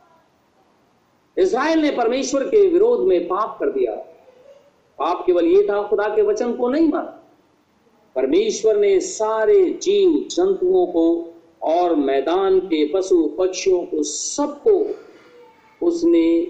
[1.43, 3.95] इसराइल ने परमेश्वर के विरोध में पाप कर दिया।
[4.99, 7.17] पाप केवल ये था, खुदा के वचन को नहीं माना।
[8.15, 14.95] परमेश्वर ने सारे जीव जंतुओं को और मैदान के पशु पक्षियों को सबको
[15.85, 16.41] उसने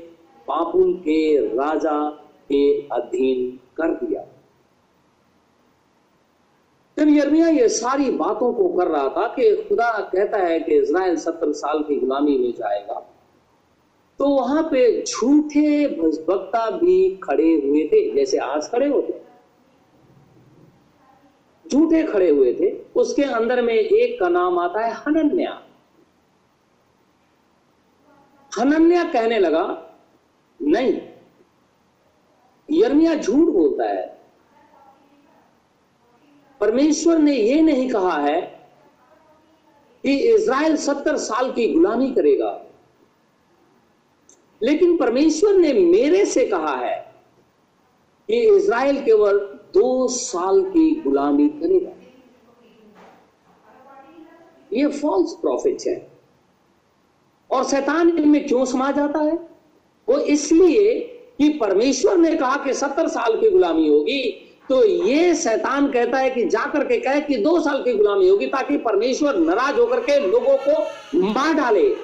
[0.47, 2.09] पापुल के राजा
[2.49, 4.30] के अधीन कर दिया।
[7.01, 11.15] जब यर्मिया ये सारी बातों को कर रहा था कि खुदा कहता है कि इसराइल
[11.15, 12.99] सत्तर साल की गुलामी में जाएगा।
[14.19, 15.87] तो वहाँ पे झूठे
[16.27, 19.19] भक्ता भी खड़े हुए थे, जैसे आज खड़े होते
[21.65, 25.59] झूठे खड़े हुए थे। उसके अंदर में एक का नाम आता है हनन्या।
[28.51, 29.65] हनन्या कहने लगा,
[30.59, 30.99] नहीं,
[32.69, 34.20] यर्मिया झूठ बोलता है।
[36.61, 38.41] परमेश्वर ने यह नहीं कहा है
[40.03, 42.65] कि इज़राइल सत्तर साल की गुलामी करेगा।
[44.63, 47.15] लेकिन परमेश्वर ने मेरे से कहा है
[48.27, 49.39] कि इज़राइल केवल
[49.73, 51.91] दो साल की गुलामी करेगा।
[54.73, 56.11] ये फॉल्स प्रॉफिट है।
[57.51, 59.33] और शैतान इनमें क्यों समा जाता है?
[60.09, 60.99] वो इसलिए
[61.37, 66.29] कि परमेश्वर ने कहा कि सत्तर साल की गुलामी होगी। तो ये शैतान कहता है
[66.29, 70.27] कि जाकर के कहे कि दो साल की गुलामी होगी ताकि परमेश्वर नाराज़ होकर के
[70.27, 70.83] लोगों को
[71.21, 71.95] मार डाले।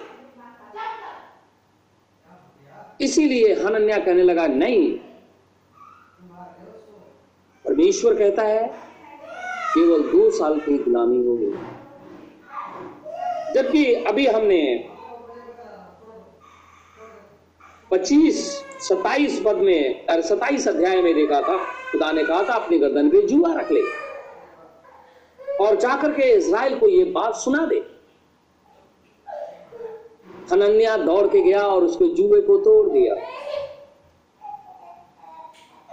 [3.02, 4.92] इसीलिए हनन्या कहने लगा, नहीं।
[7.66, 8.68] परमेश्वर कहता है,
[9.74, 11.52] केवल दो साल की गुलामी होगी।
[13.54, 14.90] जबकि अभी हमने
[17.92, 23.10] 25 27 पद में 27 अध्याय में देखा था। खुदा ने कहा था, अपनी गर्दन
[23.10, 23.82] पे जुआ रख ले।
[25.62, 27.86] और जाकर के इज़राइल को यह बात सुना दे।
[30.52, 33.16] हनन्या दौड़ के गया और उसके जुए को तोड़ दिया।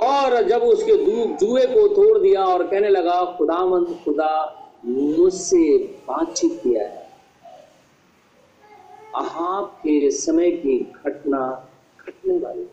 [0.01, 0.97] और जब उसके
[1.37, 7.05] जुए को तोड़ दिया और कहने लगा खुदामंद खुदा मुझसे बातचीत किया है।
[9.17, 11.69] आपके समय की घटना
[12.01, 12.67] घटने वाली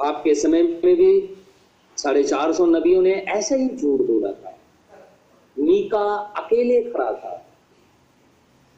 [0.00, 1.36] आपके समय में भी
[1.98, 4.58] साढ़े चार सौ नबियों ने ऐसे ही झूठ बोला था।
[5.58, 6.04] मीका
[6.36, 7.38] अकेले खड़ा था।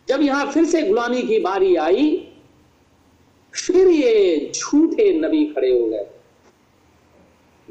[0.09, 2.31] जब यहाँ फिर से गुलामी की बारी आई,
[3.55, 6.07] फिर ये झूठे नबी खड़े हो गए।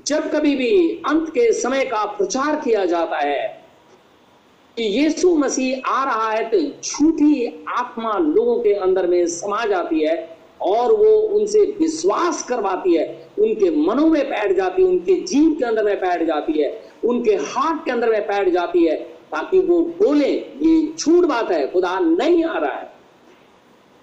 [0.08, 3.48] जब कभी भी अंत के समय का प्रचार किया जाता है
[4.78, 10.00] कि यीशु मसीह आ रहा है तो झूठी आत्मा लोगों के अंदर में समा जाती
[10.00, 10.32] है।
[10.64, 15.66] और वो उनसे विश्वास करवाती है, उनके मनों में बैठ जाती है, उनके जीव के
[15.66, 19.82] अंदर में बैठ जाती है, उनके हाथ के अंदर में बैठ जाती है, ताकि वो
[19.82, 22.93] बोले, ये झूठ बात है, खुदा नहीं आ रहा है।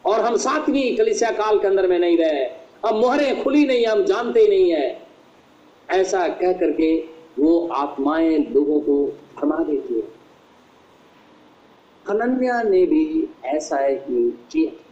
[0.06, 4.04] और हम सातवीं कलिसिया काल के अंदर में नहीं रहे अब मोहरें खुली नहीं हम
[4.04, 5.02] जानते ही नहीं है।
[5.90, 6.96] ऐसा कह करके
[7.38, 10.02] वो आत्माएँ लोगों को थमा देती है।
[12.08, 14.89] अनन्या ने भी ऐसा ही किया।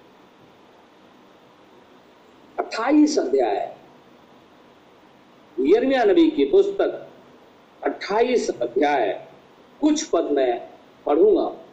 [2.68, 3.76] अट्ठाईस अध्याय।
[5.60, 7.08] यर्मिया नबी की पुस्तक,
[7.84, 9.26] अट्ठाईस अध्याय।
[9.80, 10.68] कुछ पद में
[11.06, 11.64] पढ़ूँगा।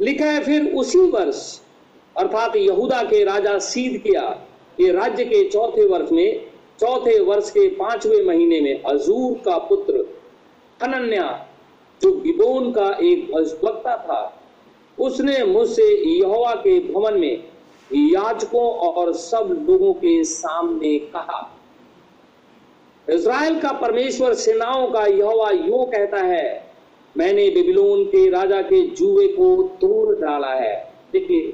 [0.00, 1.60] लिखा है, फिर उसी वर्ष,
[2.16, 4.22] अर्थात यहूदा के राजा सीध किया
[4.80, 6.46] ये राज्य के चौथे वर्ष में,
[6.80, 10.18] चौथे वर्ष के पाँचवें महीने में अजूर का पुत्र
[10.82, 11.46] अनन्या
[12.02, 14.42] जो गिबोन का एक भजभक्ता था,
[14.98, 17.47] उसने मुझसे यहोवा के भवन में
[17.90, 21.40] याजकों और सब लोगों के सामने कहा।
[23.06, 26.72] इज़राइल का परमेश्वर सेनाओं का यहोवा यो कहता है,
[27.16, 30.74] मैंने बेबीलोन के राजा के जुए को तोड़ डाला है।
[31.12, 31.52] देखिए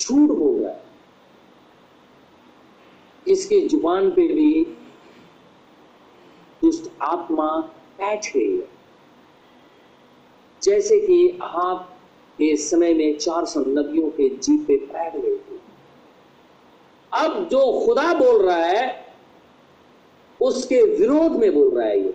[0.00, 0.82] झूठ हो है
[3.26, 4.64] इसके ज़ुबान पे भी
[6.62, 7.46] दुष्ट आत्मा
[7.98, 8.68] बैठ गई है।
[10.62, 11.88] जैसे कि आप
[12.38, 15.53] के समय में चार सौ नदियों के जी पे बैठ गई थी।
[17.14, 19.06] अब जो खुदा बोल रहा है,
[20.40, 22.14] उसके विरोध में बोल रहा है ये।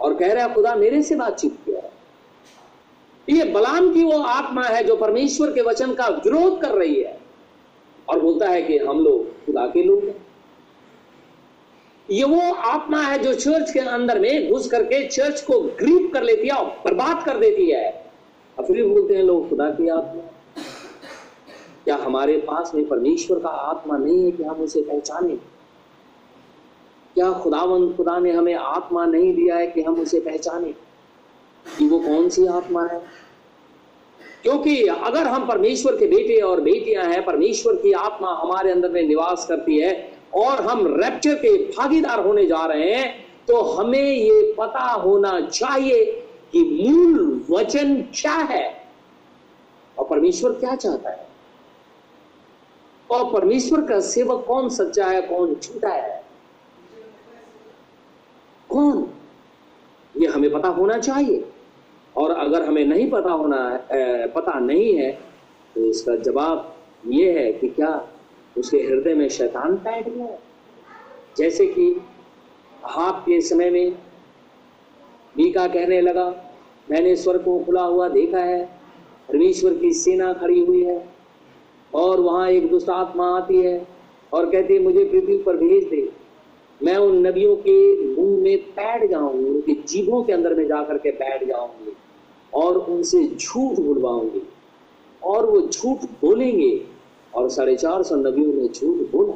[0.00, 1.92] और कह रहा है, खुदा मेरे से बातचीत किया है।
[3.30, 7.20] ये बलाम की वो आत्मा है जो परमेश्वर के वचन का विरोध कर रही है।
[8.08, 10.26] और बोलता है कि हम लोग खुदा के लोग हैं।
[12.10, 16.22] ये वो आत्मा है जो चर्च के अंदर में घुस करके चर्च को ग्रीप कर
[16.22, 18.12] लेती है और बर्बाद कर देती है।
[18.58, 20.37] और फिर बोलते हैं, लोग खुदा की आत्मा
[21.88, 25.36] क्या हमारे पास में परमेश्वर का आत्मा नहीं है कि हम उसे पहचाने?
[27.14, 30.72] क्या खुदावंद खुदा ने हमें आत्मा नहीं दिया है कि हम उसे पहचाने?
[31.78, 33.02] कि वो कौन सी आत्मा है?
[34.42, 39.02] क्योंकि अगर हम परमेश्वर के बेटे और बेटियाँ हैं, परमेश्वर की आत्मा हमारे अंदर में
[39.02, 44.54] निवास करती है और हम रैप्चर के भागीदार होने जा रहे हैं तो हमें ये
[44.58, 46.04] पता होना चाहिए
[46.52, 48.86] कि मूल वचन क्या है?
[49.98, 51.27] और परमेश्वर क्या चाहता है?
[53.10, 56.24] और परमेश्वर का सेवक कौन सच्चा है, कौन झूठा है?
[58.70, 59.08] कौन?
[60.14, 61.44] ये हमें पता होना चाहिए।
[62.16, 63.58] और अगर हमें नहीं पता होना
[63.92, 65.10] है पता नहीं है
[65.74, 66.74] तो इसका जवाब
[67.06, 67.90] ये है कि क्या
[68.58, 70.38] उसके हृदय में शैतान बैठ गया
[71.38, 71.90] जैसे कि
[72.84, 73.92] हाथ के समय में
[75.36, 76.24] मीका कहने लगा,
[76.90, 78.64] मैंने स्वर को खुला हुआ देखा है,
[79.28, 80.98] परमेश्वर की सेना खड़ी हुई है
[81.92, 83.86] और वहाँ एक दुष्ट आत्मा आती है
[84.32, 86.08] और कहती है, मुझे पृथ्वी पर भेज दे।
[86.80, 91.10] मैं उन नबियों के मुँह में बैठ जाऊँगी, उनके जीवों के अंदर में जाकर के
[91.12, 91.96] बैठ जाऊँगी
[92.52, 94.42] और उनसे झूठ बुलवाऊँगी
[95.22, 96.86] और वो झूठ बोलेंगे
[97.32, 99.34] और साढ़े चार सौ नबियों ने झूठ बोला।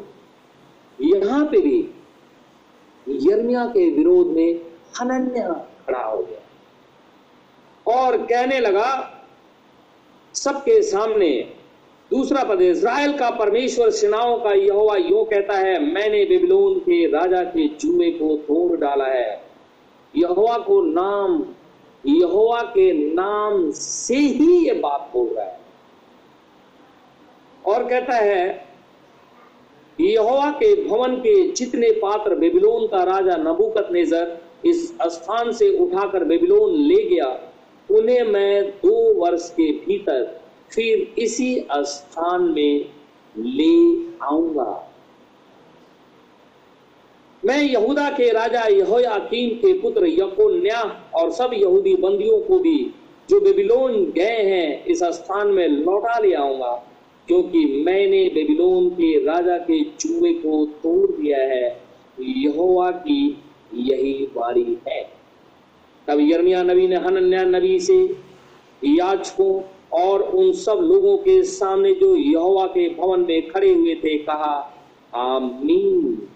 [0.98, 1.78] यहाँ पे भी
[3.06, 4.60] यर्मिया के विरोध में
[5.00, 5.52] हनन्या
[5.86, 8.90] खड़ा हो गया और कहने लगा,
[10.34, 11.30] सबके सामने
[12.12, 17.42] दूसरा पद, इज़राइल का परमेश्वर सेनाओं का यहोवा यो कहता है, मैंने बेबीलोन के राजा
[17.42, 19.42] के जुए को तोड़ डाला है।
[20.16, 21.44] यहोवा को नाम,
[22.06, 25.58] यहोवा के नाम से ही ये बात बोल रहा है।
[27.66, 28.66] और कहता है,
[30.00, 36.24] यहोवा के भवन के जितने पात्र बेबीलोन का राजा नबुकत नेजर इस स्थान से उठाकर
[36.24, 37.38] बेबीलोन ले गया,
[37.90, 40.41] उन्हें मैं दो वर्ष के भीतर
[40.72, 42.84] फिर इसी स्थान में
[43.38, 44.88] ले आऊँगा।
[47.44, 52.94] मैं यहूदा के राजा यहोयाकीम के पुत्र यकोन्या और सब यहूदी बंदियों को भी,
[53.30, 56.88] जो बेबीलोन गए हैं, इस स्थान में लौटा ले आऊँगा,
[57.26, 61.82] क्योंकि मैंने बेबीलोन के राजा के चूहे को तोड़ दिया है।
[62.20, 63.38] यहोवा की
[63.74, 65.02] यही बारी है।
[66.08, 68.04] तब यर्मिया नबी ने हनन्या नबी से
[68.84, 69.60] याचकों
[69.94, 74.72] और उन सब लोगों के सामने जो यहोवा के भवन में खड़े हुए थे, कहा,
[75.14, 76.28] आमीन।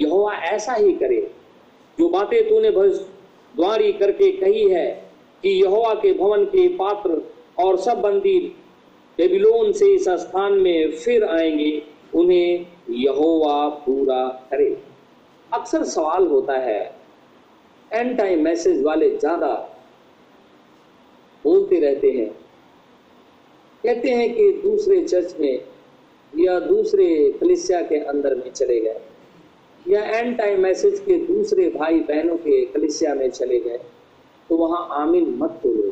[0.00, 1.30] यहोवा ऐसा ही करे।
[1.98, 5.10] जो बातें तूने भविष्यवाणी करके कही है
[5.42, 7.22] कि यहोवा के भवन के पात्र
[7.58, 8.38] और सब बंदी
[9.18, 11.82] बेबीलोन से इस स्थान में फिर आएँगे,
[12.14, 14.82] उन्हें यहोवा पूरा करे।
[15.52, 16.96] अक्सर सवाल होता है
[17.92, 19.77] एंड टाइम मैसेज वाले ज़्यादा
[21.48, 22.30] बोलते रहते हैं।
[23.84, 25.64] कहते हैं कि दूसरे चर्च में
[26.32, 27.06] या दूसरे
[27.40, 29.00] कलिसिया के अंदर में चले गए,
[29.86, 33.78] या एंड टाइम मैसेज के दूसरे भाई बहनों के कलिसिया में चले गए
[34.50, 35.90] तो वहाँ आमीन मत बोलो।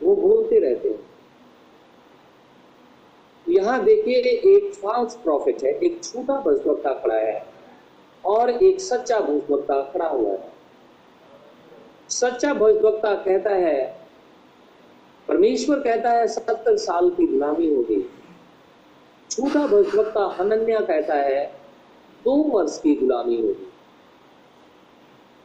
[0.00, 1.06] वो बोलते रहते हैं।
[3.46, 7.42] यहाँ देखिए, एक फॉल्स प्रॉफिट है, एक छोटा भविष्यवक्ता खड़ा है,
[8.24, 10.52] और एक सच्चा भविष्यवक्ता खड़ा हुआ है।
[12.08, 13.80] सच्चा भविष्यवक्ता कहता है,
[15.28, 18.00] परमेश्वर कहता है, सत्तर साल की गुलामी होगी
[19.30, 21.44] झूठा भविष्यवक्ता हनन्या कहता है,
[22.24, 23.66] दो वर्ष की गुलामी होगी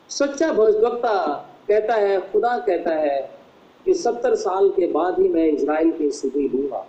[0.09, 1.15] सच्चा भविष्यवक्ता
[1.67, 3.19] कहता है, खुदा कहता है
[3.85, 6.85] कि सत्तर साल के बाद ही मैं इज़राइल की सुधी लूँगा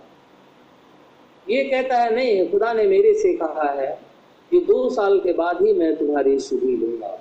[1.49, 3.91] ये कहता है, नहीं, खुदा ने मेरे से कहा है
[4.51, 7.19] कि दो साल के बाद ही मैं तुम्हारी सुधी लूँगा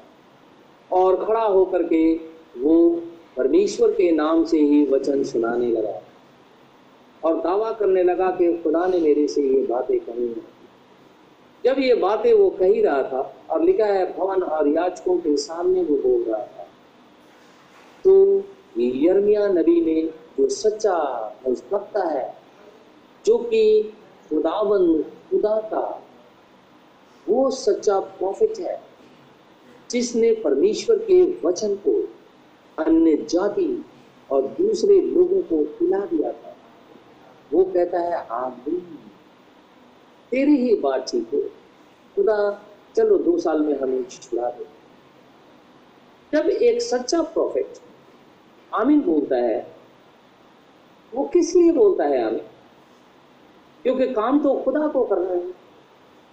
[0.91, 3.03] और खड़ा होकर के वो
[3.37, 6.01] परमेश्वर के नाम से ही वचन सुनाने लगा।
[7.25, 10.47] और दावा करने लगा कि खुदा ने मेरे से ये बातें कही हैं।
[11.65, 15.83] जब ये बातें वो कही रहा था, और लिखा है, भवन और याचकों के सामने
[15.83, 16.67] वो बोल रहा था
[18.05, 18.39] तो
[18.79, 20.03] यर्मिया नबी ने
[20.39, 20.97] जो सच्चा
[21.47, 22.35] भक्ता है,
[23.27, 23.83] जो कि
[24.31, 26.03] खुदावन खुदा का,
[27.29, 28.81] वो सच्चा प्रॉफिट है,
[29.91, 31.93] जिसने परमेश्वर के वचन को
[32.79, 33.85] अन्य जाति
[34.31, 36.57] और दूसरे लोगों को खिला दिया था।
[37.53, 38.99] वो कहता है, आमीन।
[40.31, 41.43] तेरी ही बात ठीक है।
[42.15, 42.63] खुदा,
[42.97, 44.67] चलो दो साल में हमें छुड़ा दो।
[46.33, 47.73] जब एक सच्चा प्रॉफिट
[48.75, 49.75] आमीन बोलता है,
[51.15, 52.41] वो किस लिए बोलता है आमीन?
[53.83, 55.55] क्योंकि काम तो खुदा को करना है।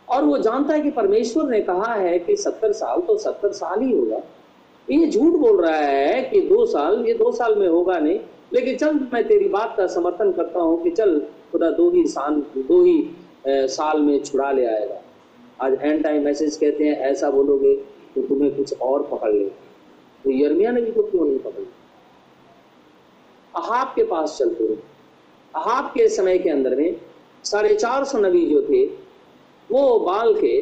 [0.10, 3.82] और वो जानता है कि परमेश्वर ने कहा है कि सत्तर साल तो सत्तर साल
[3.82, 4.22] ही होगा।
[4.88, 8.20] ये झूठ बोल रहा है कि दो साल ये दो साल में होगा नहीं।
[8.54, 11.20] लेकिन चल मैं तेरी बात का समर्थन करता हूँ कि चल
[11.52, 13.00] खुदा दो ही साल दो ही
[13.48, 15.02] ए, साल में छुड़ा ले आएगा।
[15.62, 17.76] आज एंड टाइम मैसेज कहते हैं ऐसा बोलोगे
[18.16, 19.46] तो तुम्हें कुछ और पकड़ ले।
[20.26, 21.64] तो यर्मिया ने भी तो क्यों नहीं पकड़?
[23.54, 24.76] अहाब के पास चलते रहे
[25.54, 26.96] अहाब के समय के अंदर में
[27.44, 28.86] साढ़े चार सौ नबी जो थे
[29.70, 30.60] वो बाल के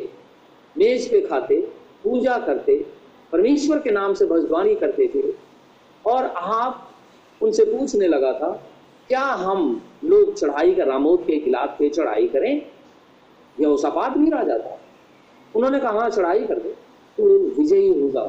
[0.76, 1.60] मेज पे खाते
[2.04, 2.76] पूजा करते
[3.34, 5.32] परमेश्वर के नाम से भजवानी करते थे।
[6.06, 6.90] और आप
[7.42, 8.52] उनसे पूछने लगा था,
[9.10, 12.62] क्या हम लोग चढ़ाई का रामोद के खिलाफ पे चढ़ाई करें?
[13.58, 14.80] यह उसापात भी राजा था।
[15.56, 16.70] उन्होंने कहा हाँ चढ़ाई कर दो
[17.18, 18.24] तो विजयी होगा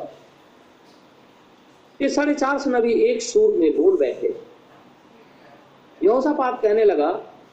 [2.00, 4.28] ये साढ़े चार सौ नबी एक सूर में बोल बैठे।
[6.00, 7.10] यहोसापात कहने लगा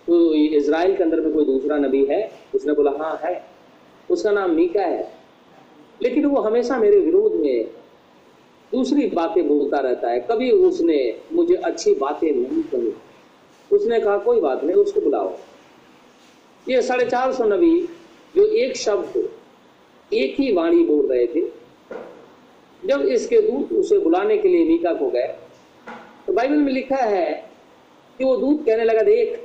[0.08, 2.32] तो इसराइल के अंदर में कोई दूसरा नबी है?
[2.56, 3.46] उसने बोला हाँ है।
[4.10, 5.17] उसका नाम मीका है।
[6.02, 7.66] लेकिन वो हमेशा मेरे विरोध में
[8.72, 11.00] दूसरी बातें बोलता रहता है। कभी उसने
[11.34, 12.94] मुझे अच्छी बातें नहीं कही।
[13.72, 15.34] उसने कहा, कोई बात नहीं, उसको बुलाओ।
[16.66, 17.80] ये साढ़े चार सौ नबी
[18.36, 19.30] जो एक शब्द,
[20.12, 21.42] एक ही वाणी बोल रहे थे,
[22.84, 25.28] जब इसके दूत उसे बुलाने के लिए मीका को गए
[26.28, 27.32] तो बाइबल में लिखा है
[28.20, 29.40] कि वो दूत कहने लगा, देख,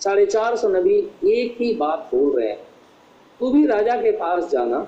[0.00, 0.98] साढ़े चार सौ नबी
[1.32, 2.58] एक ही बात बोल रहे हैं।
[3.40, 4.86] तू भी राजा के पास जाना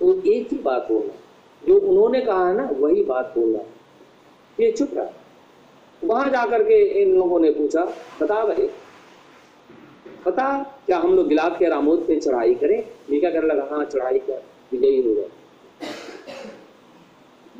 [0.00, 1.14] तो एक ही बात बोलना
[1.62, 3.60] जो उन्होंने कहा है ना, वही बात बोलना
[4.58, 5.10] ये चुप रहा।
[6.02, 7.84] वहाँ जाकर के इन लोगों ने पूछा,
[8.22, 8.68] बता भाई
[10.24, 10.46] पता
[10.86, 12.82] क्या हम लोग गिलाद के रामोद पे चढ़ाई करें?
[13.10, 14.42] मीका करने लगा हाँ चढ़ाई कर,
[14.72, 15.28] विजयी हो गए।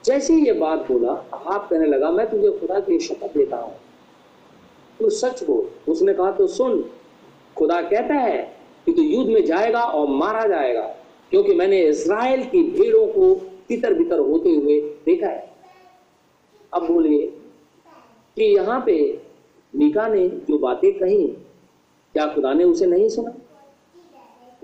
[0.05, 3.75] जैसे ही ये बात बोला आप कहने लगा, मैं तुझे खुदा की शपथ देता हूँ।
[5.01, 6.83] तू सच बोल। उसने कहा तो सुन,
[7.57, 8.39] खुदा कहता है
[8.87, 10.83] कि तू युद्ध में जाएगा और मारा जाएगा।
[11.31, 13.35] क्योंकि मैंने इसराइल की भीड़ों को
[13.69, 15.53] तितर बितर होते हुए देखा है।
[16.73, 17.27] अब बोलिए
[18.37, 18.97] कि यहाँ पे
[19.75, 21.27] मीका ने जो बातें कही,
[22.15, 23.35] क्या खुदा ने उसे नहीं सुना?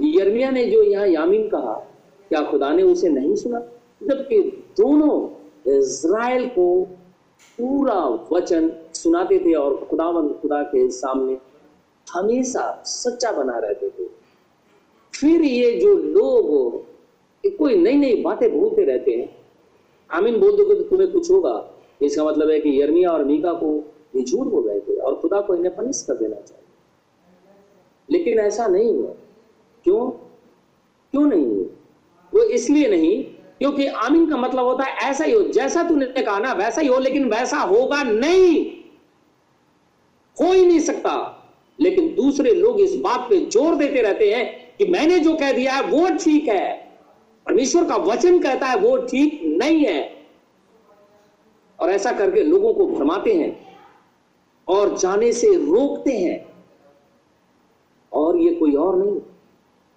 [0.01, 1.73] यर्मिया ने जो यहाँ यामीन कहा,
[2.31, 3.61] क्या खुदा ने उसे नहीं सुना?
[4.03, 4.41] जबकि
[4.77, 5.15] दोनों
[5.73, 6.85] इज़राइल को
[7.59, 7.99] पूरा
[8.33, 11.39] वचन सुनाते थे और खुदावन खुदा के सामने
[12.13, 14.14] हमेशा सच्चा बना रहते थे।
[15.15, 19.37] फिर ये जो लोग कोई नई नई बातें बोलते रहते हैं।
[20.11, 21.71] आमीन बोल दोगे तो तुम्हें कुछ होगा।
[22.03, 25.41] इसका मतलब है कि यर्मिया और मीका को ये झूठ बोल रहे थे और खुदा
[25.41, 29.11] को इन्हें पनिश कर देना चाहिए। लेकिन ऐसा नहीं हुआ।
[29.85, 30.11] क्यों?
[31.13, 31.67] क्यों नहीं हुआ?
[32.35, 33.23] वो इसलिए नहीं,
[33.59, 36.89] क्योंकि आमीन का मतलब होता है ऐसा ही हो, जैसा तूने कहा ना, वैसा ही
[36.89, 38.65] हो, लेकिन वैसा होगा नहीं।
[40.37, 41.41] हो ही नहीं सकता।
[41.81, 45.73] लेकिन दूसरे लोग इस बात पे ज़ोर देते रहते हैं कि मैंने जो कह दिया
[45.73, 46.75] है, वो ठीक है।
[47.47, 50.27] परमेश्वर का वचन कहता है, वो ठीक नहीं है।
[51.81, 53.79] और ऐसा करके लोगों को भरमाते हैं
[54.69, 56.55] और जाने से रोकते हैं।
[58.13, 59.21] और ये कोई और नहीं,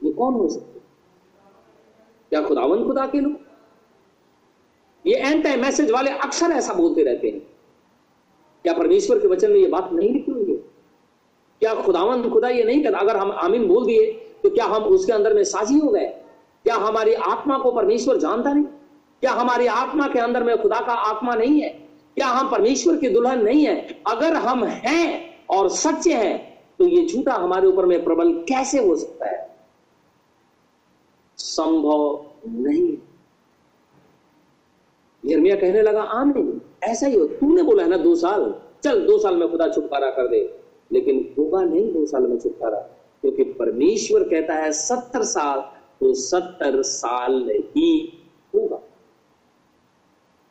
[0.04, 0.80] ये कौन हो सकते
[2.32, 3.36] क्या खुदावन खुदा के लोग?
[5.06, 7.40] ये एंटी मैसेज वाले अक्सर ऐसा बोलते रहते हैं।
[8.64, 10.58] क्या परमेश्वर के वचन में ये बात नहीं लिखी हुई है?
[11.62, 15.14] क्या खुदावन खुदा ये नहीं कहता, अगर हम आमीन बोल दिए तो क्या हम उसके
[15.14, 16.06] अंदर में साझी हो गए?
[16.64, 18.64] क्या हमारी आत्मा को परमेश्वर जानता नहीं?
[19.22, 21.70] क्या हमारी आत्मा के अंदर में खुदा का आत्मा नहीं है?
[22.16, 24.04] क्या हम परमेश्वर की दुल्हन नहीं है?
[24.08, 28.96] अगर हम हैं और सच्चे हैं तो ये झूठा हमारे ऊपर में प्रबल कैसे हो
[28.96, 29.58] सकता है?
[31.38, 32.98] संभव नहीं।
[35.32, 38.56] यर्मिया कहने लगा आम नहीं ऐसा ही हो। तूने बोला है ना दो साल?
[38.84, 40.60] चल, दो साल में खुदा छुटकारा कर दे।
[40.92, 45.60] लेकिन होगा नहीं दो साल में छुटकारा। क्योंकि परमेश्वर कहता है, सत्तर साल
[46.00, 48.14] तो सत्तर साल ही
[48.56, 48.82] होगा।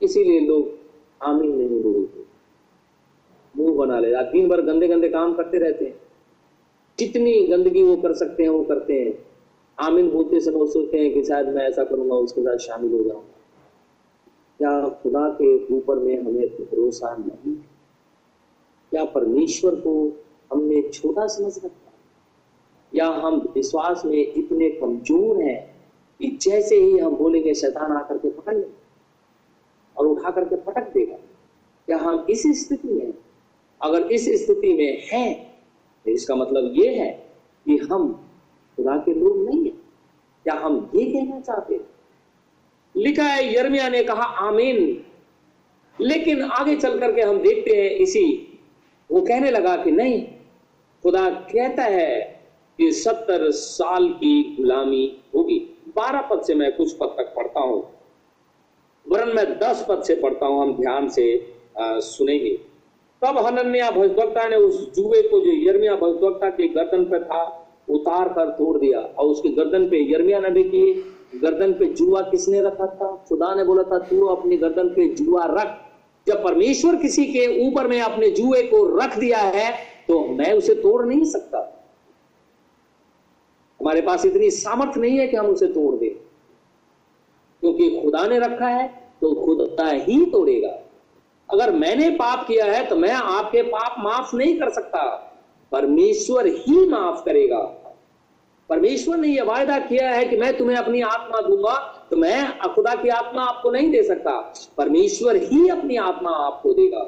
[0.03, 0.73] इसीलिए लोग
[1.23, 2.25] आमीन नहीं बोलते।
[3.57, 6.01] मुँह बना ले। दिन भर गंदे गंदे काम करते रहते हैं।
[6.99, 9.27] जितनी गंदगी वो कर सकते हैं, वो करते हैं।
[9.81, 13.33] आमीन बोलते समय सोचते हैं कि शायद मैं ऐसा करूँगा, उसके साथ शामिल हो जाऊँगा।
[14.59, 17.55] क्या खुदा के ऊपर में हमें भरोसा नहीं
[18.91, 21.86] क्या परमेश्वर को हमने छोटा समझ रखा
[22.93, 25.59] या हम विश्वास में इतने कमज़ोर हैं
[26.21, 28.67] कि जैसे ही हम बोलेंगे, शैतान आकर के पकड़ ले
[29.97, 31.17] और उठा करके पटक देगा।
[31.89, 33.13] क्या हम इस स्थिति में,
[33.81, 35.35] अगर इस स्थिति में हैं
[36.07, 37.11] तो इसका मतलब ये है
[37.67, 38.13] कि हम
[38.79, 39.71] खुदा के लोग नहीं है।
[40.47, 41.85] क्या हम ये कहना चाहते हैं,
[42.95, 45.05] लिखा है यर्मिया ने कहा, आमीन।
[45.99, 48.63] लेकिन आगे चल करके हम देखते हैं, इसी,
[49.11, 50.23] वो कहने लगा कि नहीं,
[51.05, 52.36] खुदा कहता है
[52.79, 55.05] कि सत्तर साल की गुलामी
[55.35, 55.59] होगी।
[55.97, 57.83] बारह पद से मैं कुछ पद तक पढ़ता हूँ।
[59.07, 61.27] वरन मैं दस पद से पढ़ता हूँ हम ध्यान से
[61.79, 62.57] आ, सुनेंगे।
[63.23, 67.43] तब हनन्या भविष्यवक्ता ने उस जुए को जो यर्मिया भविष्यवक्ता के गर्दन पर था
[67.89, 70.93] उतार कर तोड़ दिया और उसके गर्दन पे यर्मिया नबी की।
[71.35, 73.25] गर्दन पे जुआ किसने रखा था?
[73.29, 75.77] खुदा ने बोला था तू अपनी गर्दन पे जुआ रख।
[76.27, 79.71] जब परमेश्वर किसी के ऊपर में अपने जुए को रख दिया है
[80.09, 81.61] तो मैं उसे तोड़ नहीं सकता।
[83.87, 86.15] हमारे पास इतनी सामर्थ्य नहीं है कि हम उसे तोड़ दें।
[87.63, 88.87] क्योंकि खुदा ने रखा है
[89.21, 90.71] तो खुदा ही तोड़ेगा।
[91.49, 95.03] अगर मैंने पाप किया है तो मैं आपके पाप माफ़ नहीं कर सकता।
[95.73, 97.61] परमेश्वर ही माफ़ करेगा।
[98.69, 101.79] परमेश्वर ने यह वायदा किया है कि मैं तुम्हें अपनी आत्मा दूँगा
[102.11, 104.39] तो मैं खुदा की आत्मा आपको नहीं दे सकता।
[104.79, 107.07] परमेश्वर ही अपनी आत्मा आपको देगा।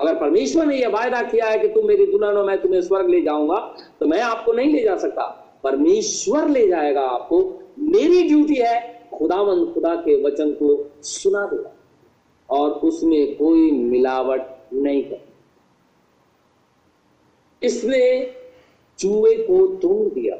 [0.00, 3.08] अगर परमेश्वर ने यह वायदा किया है कि तुम मेरी दुल्हन हो मैं तुम्हें स्वर्ग
[3.08, 7.40] ले जाऊँगा तो मैं आपको नहीं ले जा सकता। परमेश्वर ले जाएगा आपको।
[7.78, 11.72] मेरी ड्यूटी है खुदावन खुदा के वचन को सुना देगा
[12.48, 14.42] और उसमें कोई मिलावट
[14.72, 15.26] नहीं कर
[17.62, 18.02] इसने
[18.98, 20.36] चूहे को तोड़ दिया।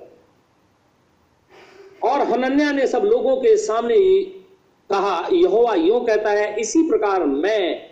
[2.02, 3.98] और हनन्या ने सब लोगों के सामने
[4.90, 7.88] कहा, यहोवा यो कहता है, इसी प्रकार मैं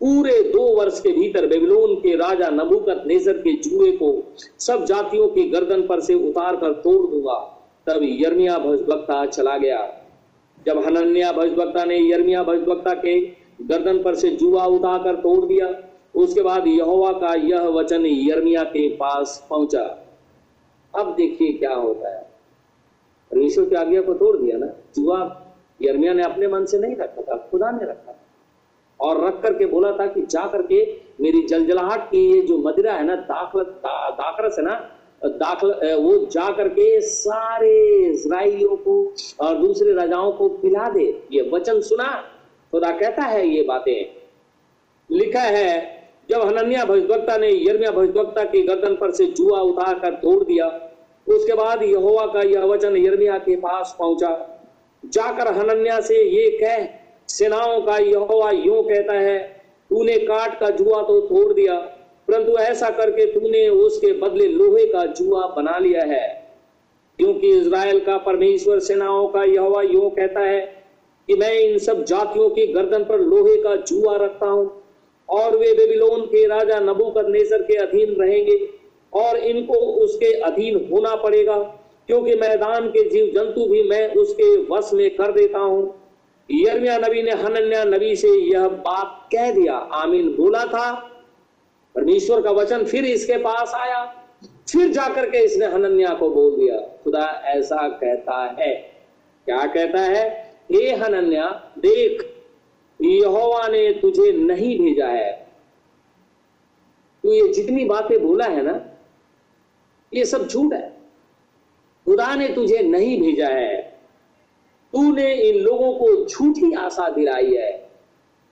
[0.00, 5.28] पूरे दो वर्ष के भीतर बेबीलोन के राजा नबूकत नेजर के जुए को सब जातियों
[5.28, 7.38] की गर्दन पर से उतार कर तोड़ दूँगा।
[7.86, 10.02] तब यर्मिया भजभक्ता चला गया।
[10.66, 13.20] जब हनन्या भजभक्ता ने यर्मिया भजभक्ता के
[13.62, 15.74] गर्दन पर से जुआ उतार कर तोड़ दिया,
[16.14, 19.82] उसके बाद यहोवा का यह वचन यर्मिया के पास पहुँचा।
[20.94, 22.22] अब देखिए क्या होता है।
[23.30, 24.66] परमेश्वर की आज्ञा को तोड़ दिया ना?
[24.66, 25.42] जुआ
[25.82, 28.12] यर्मिया ने अपने मन से नहीं रखा था, खुदा ने रखा
[29.00, 30.84] और रख करके बोला था कि जा करके
[31.20, 34.74] मेरी जलजलाहट की ये जो मदिरा है ना दाखल दा, दाखरस है ना
[35.24, 37.74] दाखल वो जा करके सारे
[38.06, 38.96] इसराइलियों को
[39.40, 42.08] और दूसरे राजाओं को पिला दे। ये वचन सुना
[42.72, 44.04] खुदा कहता है ये बातें।
[45.10, 45.70] लिखा है
[46.30, 50.66] जब हनन्या भविष्यवक्ता ने यर्मिया भविष्यवक्ता की गर्दन पर से जुआ उतार कर तोड़ दिया
[51.26, 54.30] उसके बाद यहोवा का यह वचन यर्मिया के पास पहुँचा।
[55.04, 56.84] जाकर हनन्या से ये कह
[57.28, 59.38] सेनाओं का यहोवा यूँ कहता है,
[59.90, 61.74] तूने काट का जुआ तो तोड़ दिया,
[62.28, 66.24] परंतु ऐसा करके तूने उसके बदले लोहे का जुआ बना लिया है।
[67.18, 70.60] क्योंकि इज़राइल का परमेश्वर सेनाओं का यहोवा यूँ कहता है
[71.28, 74.70] कि मैं इन सब जातियों की गर्दन पर लोहे का जुआ रखता हूँ,
[75.28, 78.58] और वे बेबीलोन के राजा नबूकद नेसर के अधीन रहेंगे,
[79.12, 81.58] और इनको उसके अधीन होना पड़ेगा,
[82.08, 85.94] क्योंकि मैदान के जीव जंतु भी मैं उसके वश में कर देता हूँ।
[86.50, 90.94] यर्मिया नबी ने हनन्या नबी से यह बात कह दिया। आमीन बोला था।
[91.94, 94.04] परमेश्वर का वचन फिर इसके पास आया।
[94.72, 98.74] फिर जाकर के इसने हनन्या को बोल दिया, खुदा ऐसा कहता है।
[99.44, 100.54] क्या कहता है?
[100.72, 102.36] हे हनन्या, देख,
[103.02, 105.48] यहोवा ने तुझे नहीं भेजा है।
[107.22, 108.84] तू ये जितनी बातें बोला है ना,
[110.14, 110.96] ये सब झूठ है।
[112.04, 113.95] खुदा ने तुझे नहीं भेजा है।
[114.96, 117.90] तूने इन लोगों को झूठी आशा दिलाई है।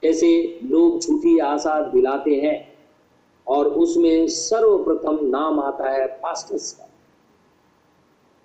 [0.05, 2.75] ऐसे लोग झूठी आशा दिलाते हैं
[3.47, 6.91] और उसमें सर्वप्रथम नाम आता है पास्टर्स का।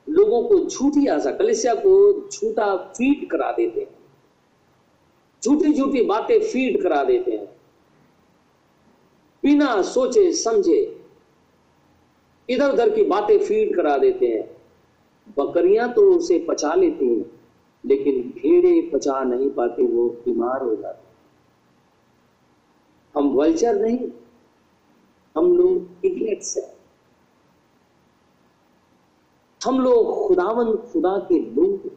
[0.10, 3.98] लोगों को झूठी आशा, कलिसिया को झूठा फ़ीड करा देते हैं।
[5.44, 7.46] झूठी झूठी बातें फ़ीड करा देते हैं।
[9.44, 11.02] बिना सोचे, समझे
[12.50, 14.58] इधर उधर की बातें फ़ीड करा देते हैं।
[15.38, 17.39] बकरियाँ तो उसे पचा लेती हैं।
[17.90, 21.10] लेकिन भेड़े पचा नहीं पाते, वो बीमार हो जाते।
[23.20, 24.00] हम वल्चर नहीं,
[25.38, 26.80] हम लोग इग्लेट्स हैं।
[29.66, 31.92] हम लोग खुदावन खुदा के लोग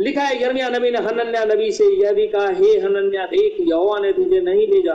[0.00, 3.98] लिखा है, यर्मिया नबी ने, हनन्या नबी से यह भी कहा, हे हनन्या, देख, यहोवा
[3.98, 4.94] ने तुझे नहीं भेजा।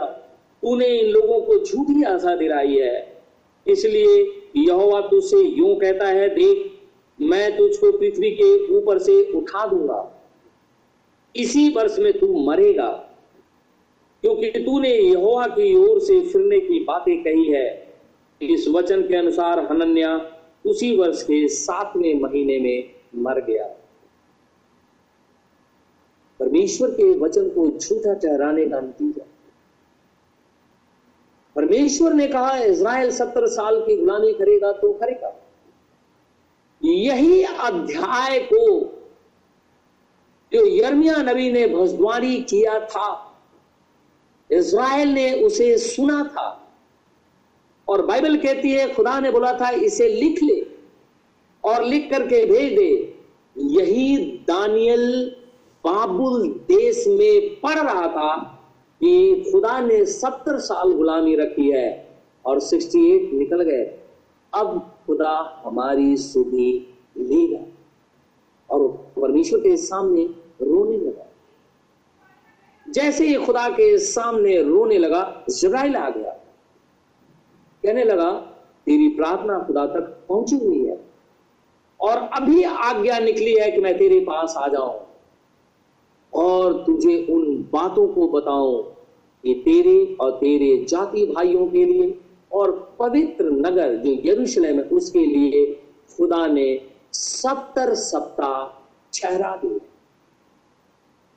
[0.63, 3.23] तूने इन लोगों को झूठी आशा दिलाई है।
[3.67, 6.72] इसलिए यहोवा तुझसे यूँ कहता है, देख
[7.19, 9.99] मैं तुझको पृथ्वी के ऊपर से उठा दूँगा।
[11.35, 12.89] इसी वर्ष में तू मरेगा,
[14.23, 17.93] क्योंकि तूने यहोवा की ओर से फिरने की बातें कही है।
[18.41, 20.15] इस वचन के अनुसार हनन्या
[20.65, 23.65] उसी वर्ष के सातवें महीने में मर गया।
[26.39, 29.25] परमेश्वर के वचन को झूठा ठहराने का नतीजा।
[31.55, 35.35] परमेश्वर ने कहा, इज़राइल सत्तर साल की गुलामी करेगा तो करेगा
[36.85, 38.81] यही अध्याय को
[40.53, 43.37] जो यर्मिया नबी ने भजद्वारी किया था,
[44.51, 46.75] इज़राइल ने उसे सुना था।
[47.89, 50.65] और बाइबल कहती है, खुदा ने बोला था, इसे लिख ले
[51.63, 53.19] और लिख करके भेज दे।
[53.57, 54.17] यही
[54.47, 55.35] दानियल
[55.85, 58.35] बाबुल देश में पढ़ रहा था
[58.99, 63.99] कि खुदा ने सत्तर साल गुलामी रखी है और 68 निकल गए।
[64.53, 67.65] अब खुदा हमारी सुधी लेगा।
[68.69, 68.87] और
[69.21, 70.23] परमेश्वर के सामने
[70.61, 71.29] रोने लगा।
[72.89, 76.31] जैसे ही खुदा के सामने रोने लगा जराइल आ गया।
[77.83, 78.31] कहने लगा,
[78.85, 81.05] तेरी प्रार्थना खुदा तक पहुँची हुई है।
[82.01, 85.07] और अभी आज्ञा निकली है कि मैं तेरे पास आ जाऊँ।
[86.33, 88.83] और तुझे उन बातों को बताऊँ
[89.43, 92.19] कि तेरे और तेरे जाति भाइयों के लिए
[92.53, 95.75] और पवित्र नगर जो यरूशलेम है, उसके लिए
[96.17, 98.79] खुदा ने सत्तर सप्ताह
[99.21, 99.79] ठहरा दिए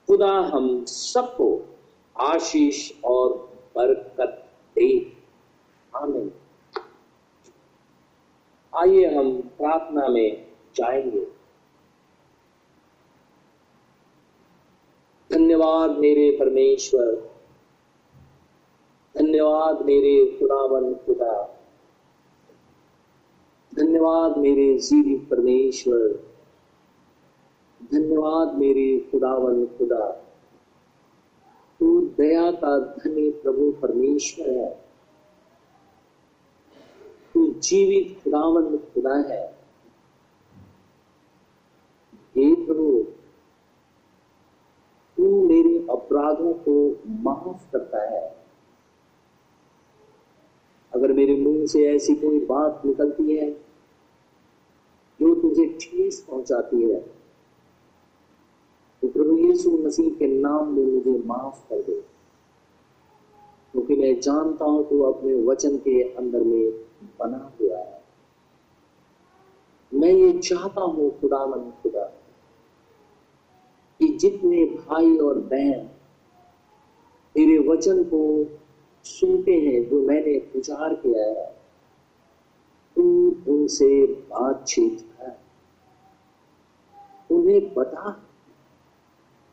[0.07, 1.79] खुदा हम सबको
[2.21, 3.33] आशीष और
[3.77, 5.17] बरकत दे।
[5.97, 6.33] आमीन।
[8.77, 10.47] आइए हम प्रार्थना में
[10.77, 11.27] जाएँगे।
[15.33, 17.36] धन्यवाद मेरे परमेश्वर।
[19.19, 21.61] धन्यवाद मेरे खुदावन खुदा।
[23.75, 26.29] धन्यवाद मेरे जीवित परमेश्वर।
[27.93, 30.11] धन्यवाद मेरे खुदावन खुदा।
[31.81, 34.85] तू दया का धनी प्रभु परमेश्वर है।
[37.35, 39.59] तू जीवित खुदावन खुदा है।
[42.37, 43.05] हे प्रभु,
[45.17, 48.45] तू मेरे अपराधों को माफ़ करता है।
[50.97, 53.51] अगर मेरे मुँह से ऐसी कोई बात निकलती है
[55.20, 57.01] जो तुझे ठेस पहुंचाती है
[59.03, 62.01] तो प्रभु यीशु मसीह के नाम में मुझे माफ़ कर दे।
[63.72, 66.70] क्योंकि तो मैं जानता हूँ तू अपने वचन के अंदर में
[67.20, 68.03] बना हुआ है।
[69.92, 72.05] मैं ये चाहता हूँ खुदा मन खुदा,
[74.01, 75.86] कि जितने भाई और बहन
[77.34, 78.20] तेरे वचन को
[79.07, 81.57] सुनते हैं, जो मैंने प्रचार किया है,
[82.97, 83.03] तू
[83.49, 85.37] उनसे बातचीत कर
[87.31, 88.11] उन्हें बता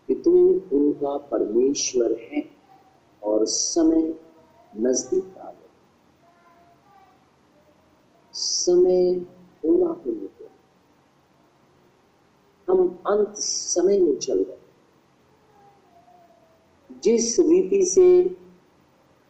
[0.08, 0.32] कि तू
[0.74, 2.44] उनका परमेश्वर है
[3.24, 4.14] और समय
[4.78, 5.70] नज़दीक आ गया।
[8.34, 9.20] समय
[9.62, 10.50] पूरा होने को।
[12.68, 14.58] हम अंत समय में चल रहे
[17.04, 18.08] जिस रीति से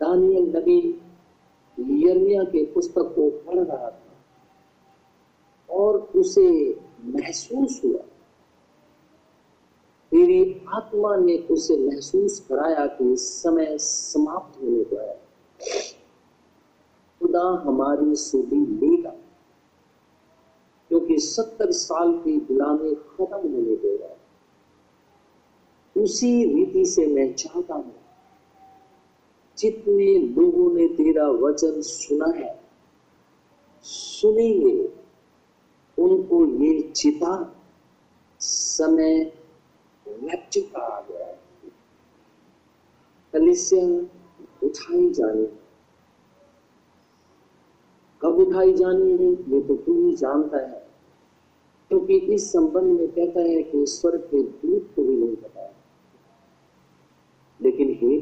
[0.03, 0.79] दानियल नबी
[2.01, 4.15] यर्मिया के पुस्तक को पढ़ रहा था
[5.69, 6.49] और उसे
[7.05, 8.01] महसूस हुआ।
[10.11, 15.15] तेरी आत्मा ने उसे महसूस कराया कि समय समाप्त होने को है।
[17.21, 19.13] खुदा हमारी सुधी लेगा,
[20.91, 24.11] क्योंकि सत्तर साल की गुलामी खत्म होने है।
[25.95, 27.93] उसी रीति से मैं चाहता हूँ
[29.57, 32.59] जितने लोगों ने तेरा वचन सुना है,
[33.83, 34.93] सुनेंगे।
[35.99, 37.55] उनको ये चिता
[38.39, 39.33] समय
[40.07, 41.33] रैप्चर का आ गया
[43.33, 43.85] कलिसिया
[44.63, 45.47] उठाई जानी।
[48.21, 50.87] कब उठाई जानी है, ये तो तू ही जानता है।
[51.89, 55.75] क्योंकि तो इस संबंध में कहता है कि स्वर्ग के दूत को भी नहीं पता।
[57.61, 58.19] लेकिन हे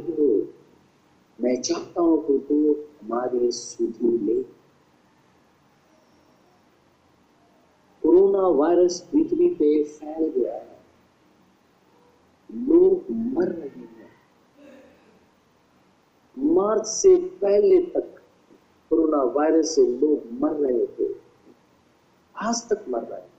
[1.41, 4.43] मैं चाहता हूँ कि तू हमारे सुधी ले।
[8.03, 10.79] कोरोना वायरस पृथ्वी पे फैल गया है।
[12.51, 14.11] लोग मर रहे हैं।
[16.37, 18.21] मार्च से पहले तक
[18.89, 21.13] कोरोना वायरस से लोग मर रहे थे।
[22.35, 23.31] आज तक मर रहे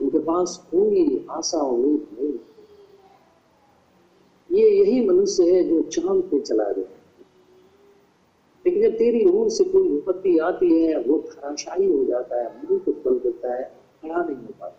[0.00, 2.38] उनके पास कोई आशा उम्मीद नहीं
[4.52, 6.98] ये यही मनुष्य है जो चाँद पे चला गया।
[8.64, 12.78] लेकिन जब तेरी ओर से कोई विपत्ति आती है, वो धराशायी हो जाता है, मुँह
[12.78, 13.64] को बल देता है,
[14.02, 14.78] खड़ा नहीं हो पाता।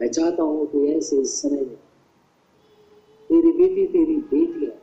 [0.00, 1.76] मैं चाहता हूँ कि ऐसे इस समय में
[3.30, 4.76] तेरी बेटी, तेरी बेटियाँ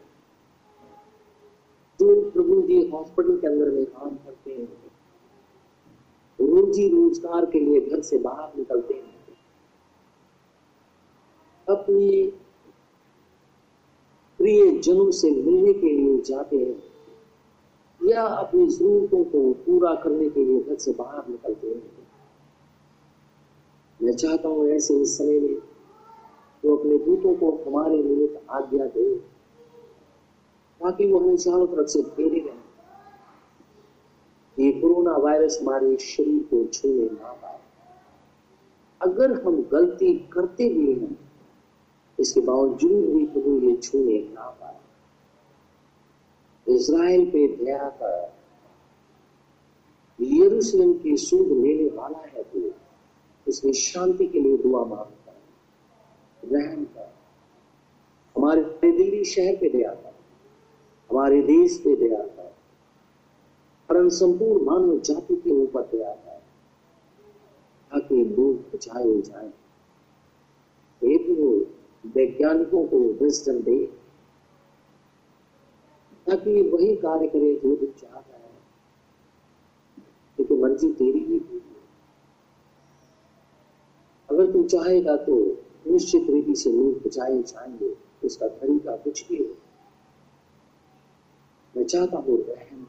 [2.00, 4.68] जो प्रभु जी हॉस्पिटल के अंदर में काम करते हैं,
[6.40, 9.16] रोजी रोज़गार के लिए घर से बाहर निकलते हैं,
[11.68, 12.32] अपने
[14.48, 20.46] प्रिय जनों से मिलने के लिए जाते हैं या अपनी जरूरतों को पूरा करने के
[20.46, 21.82] लिए घर से बाहर निकलते हैं।
[24.02, 25.58] मैं चाहता हूँ ऐसे इस समय में
[26.66, 29.16] वो अपने दूतों को हमारे निमित्त आज्ञा दे,
[30.82, 32.60] ताकि वो हमें चारों तरफ़ से फेरे रहे
[34.58, 37.60] ये कोरोना वायरस हमारे शरीर को छूने ना पाए।
[39.02, 41.27] अगर हम गलती करते भी हैं
[42.20, 44.78] इसके बावजूद भी प्रभु ये छूने ना पाए।
[46.76, 48.38] इसराइल पे दया कर
[50.22, 52.72] यरूशलेम की सूद लेने वाला है तू।
[53.48, 55.38] इसमें शांति के लिए दुआ माँगता है।
[56.52, 57.14] रहम कर।
[58.38, 60.16] हमारे दिल्ली शहर पे दया कर।
[61.12, 62.56] हमारे देश पे दया कर।
[63.90, 66.42] परम संपूर्ण मानव जाति के ऊपर दया कर।
[67.92, 69.52] ताकि लोग बचाए जाए।
[72.18, 73.86] वैज्ञानिकों को विजडम दे,
[76.28, 78.46] ताकि वही कार्य करे जो तू चाहता है।
[80.38, 81.76] क्योंकि मर्ज़ी तेरी ही पूरी है
[84.30, 85.38] अगर तू चाहेगा तो
[85.88, 89.56] निश्चित रीति से लोग बचाए जाएँगे, उसका तरीका कुछ भी हो।
[91.76, 92.86] मैं चाहता हूँ रहम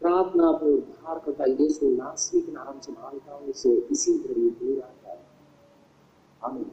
[0.00, 4.99] प्रार्थना पर उद्धार करता, यीशु नास्तिक नाम से मानता हूँ, इसे इसी घड़ी दूर आता
[6.44, 6.70] आमीन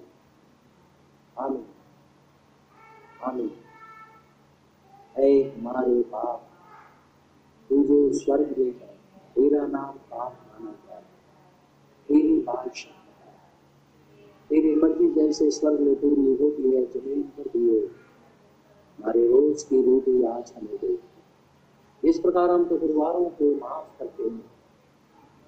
[1.37, 1.65] आमीन
[3.23, 3.49] आमीन
[5.17, 6.47] है हमारे बाप
[7.69, 8.93] तू जो स्वर्ग में है
[9.35, 11.03] तेरा नाम पाप माना जाए
[12.09, 12.95] तेरी बादशाह
[14.49, 17.79] तेरी मर्ज़ी जैसे स्वर्ग में पूरी होती है ज़मीन पर हो
[18.99, 20.97] हमारे रोज की रोटी आज हमें दे
[22.03, 24.39] इस प्रकार हम तो गुरुवारों को माफ़ करते हैं।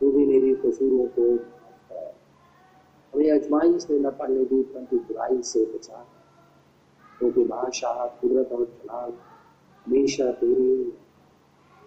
[0.01, 1.25] तू भी मेरी कसूरों को
[3.13, 6.07] हमें अजमाइश में न पड़ने दी, परंतु बुराई से बचा।
[7.19, 9.13] क्योंकि बादशाह, कुदरत और जलाल,
[9.85, 10.97] हमेशा तेरे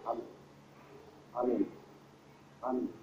[0.06, 0.26] आमीन।
[1.36, 1.66] आमीन।
[2.64, 2.94] आमीन।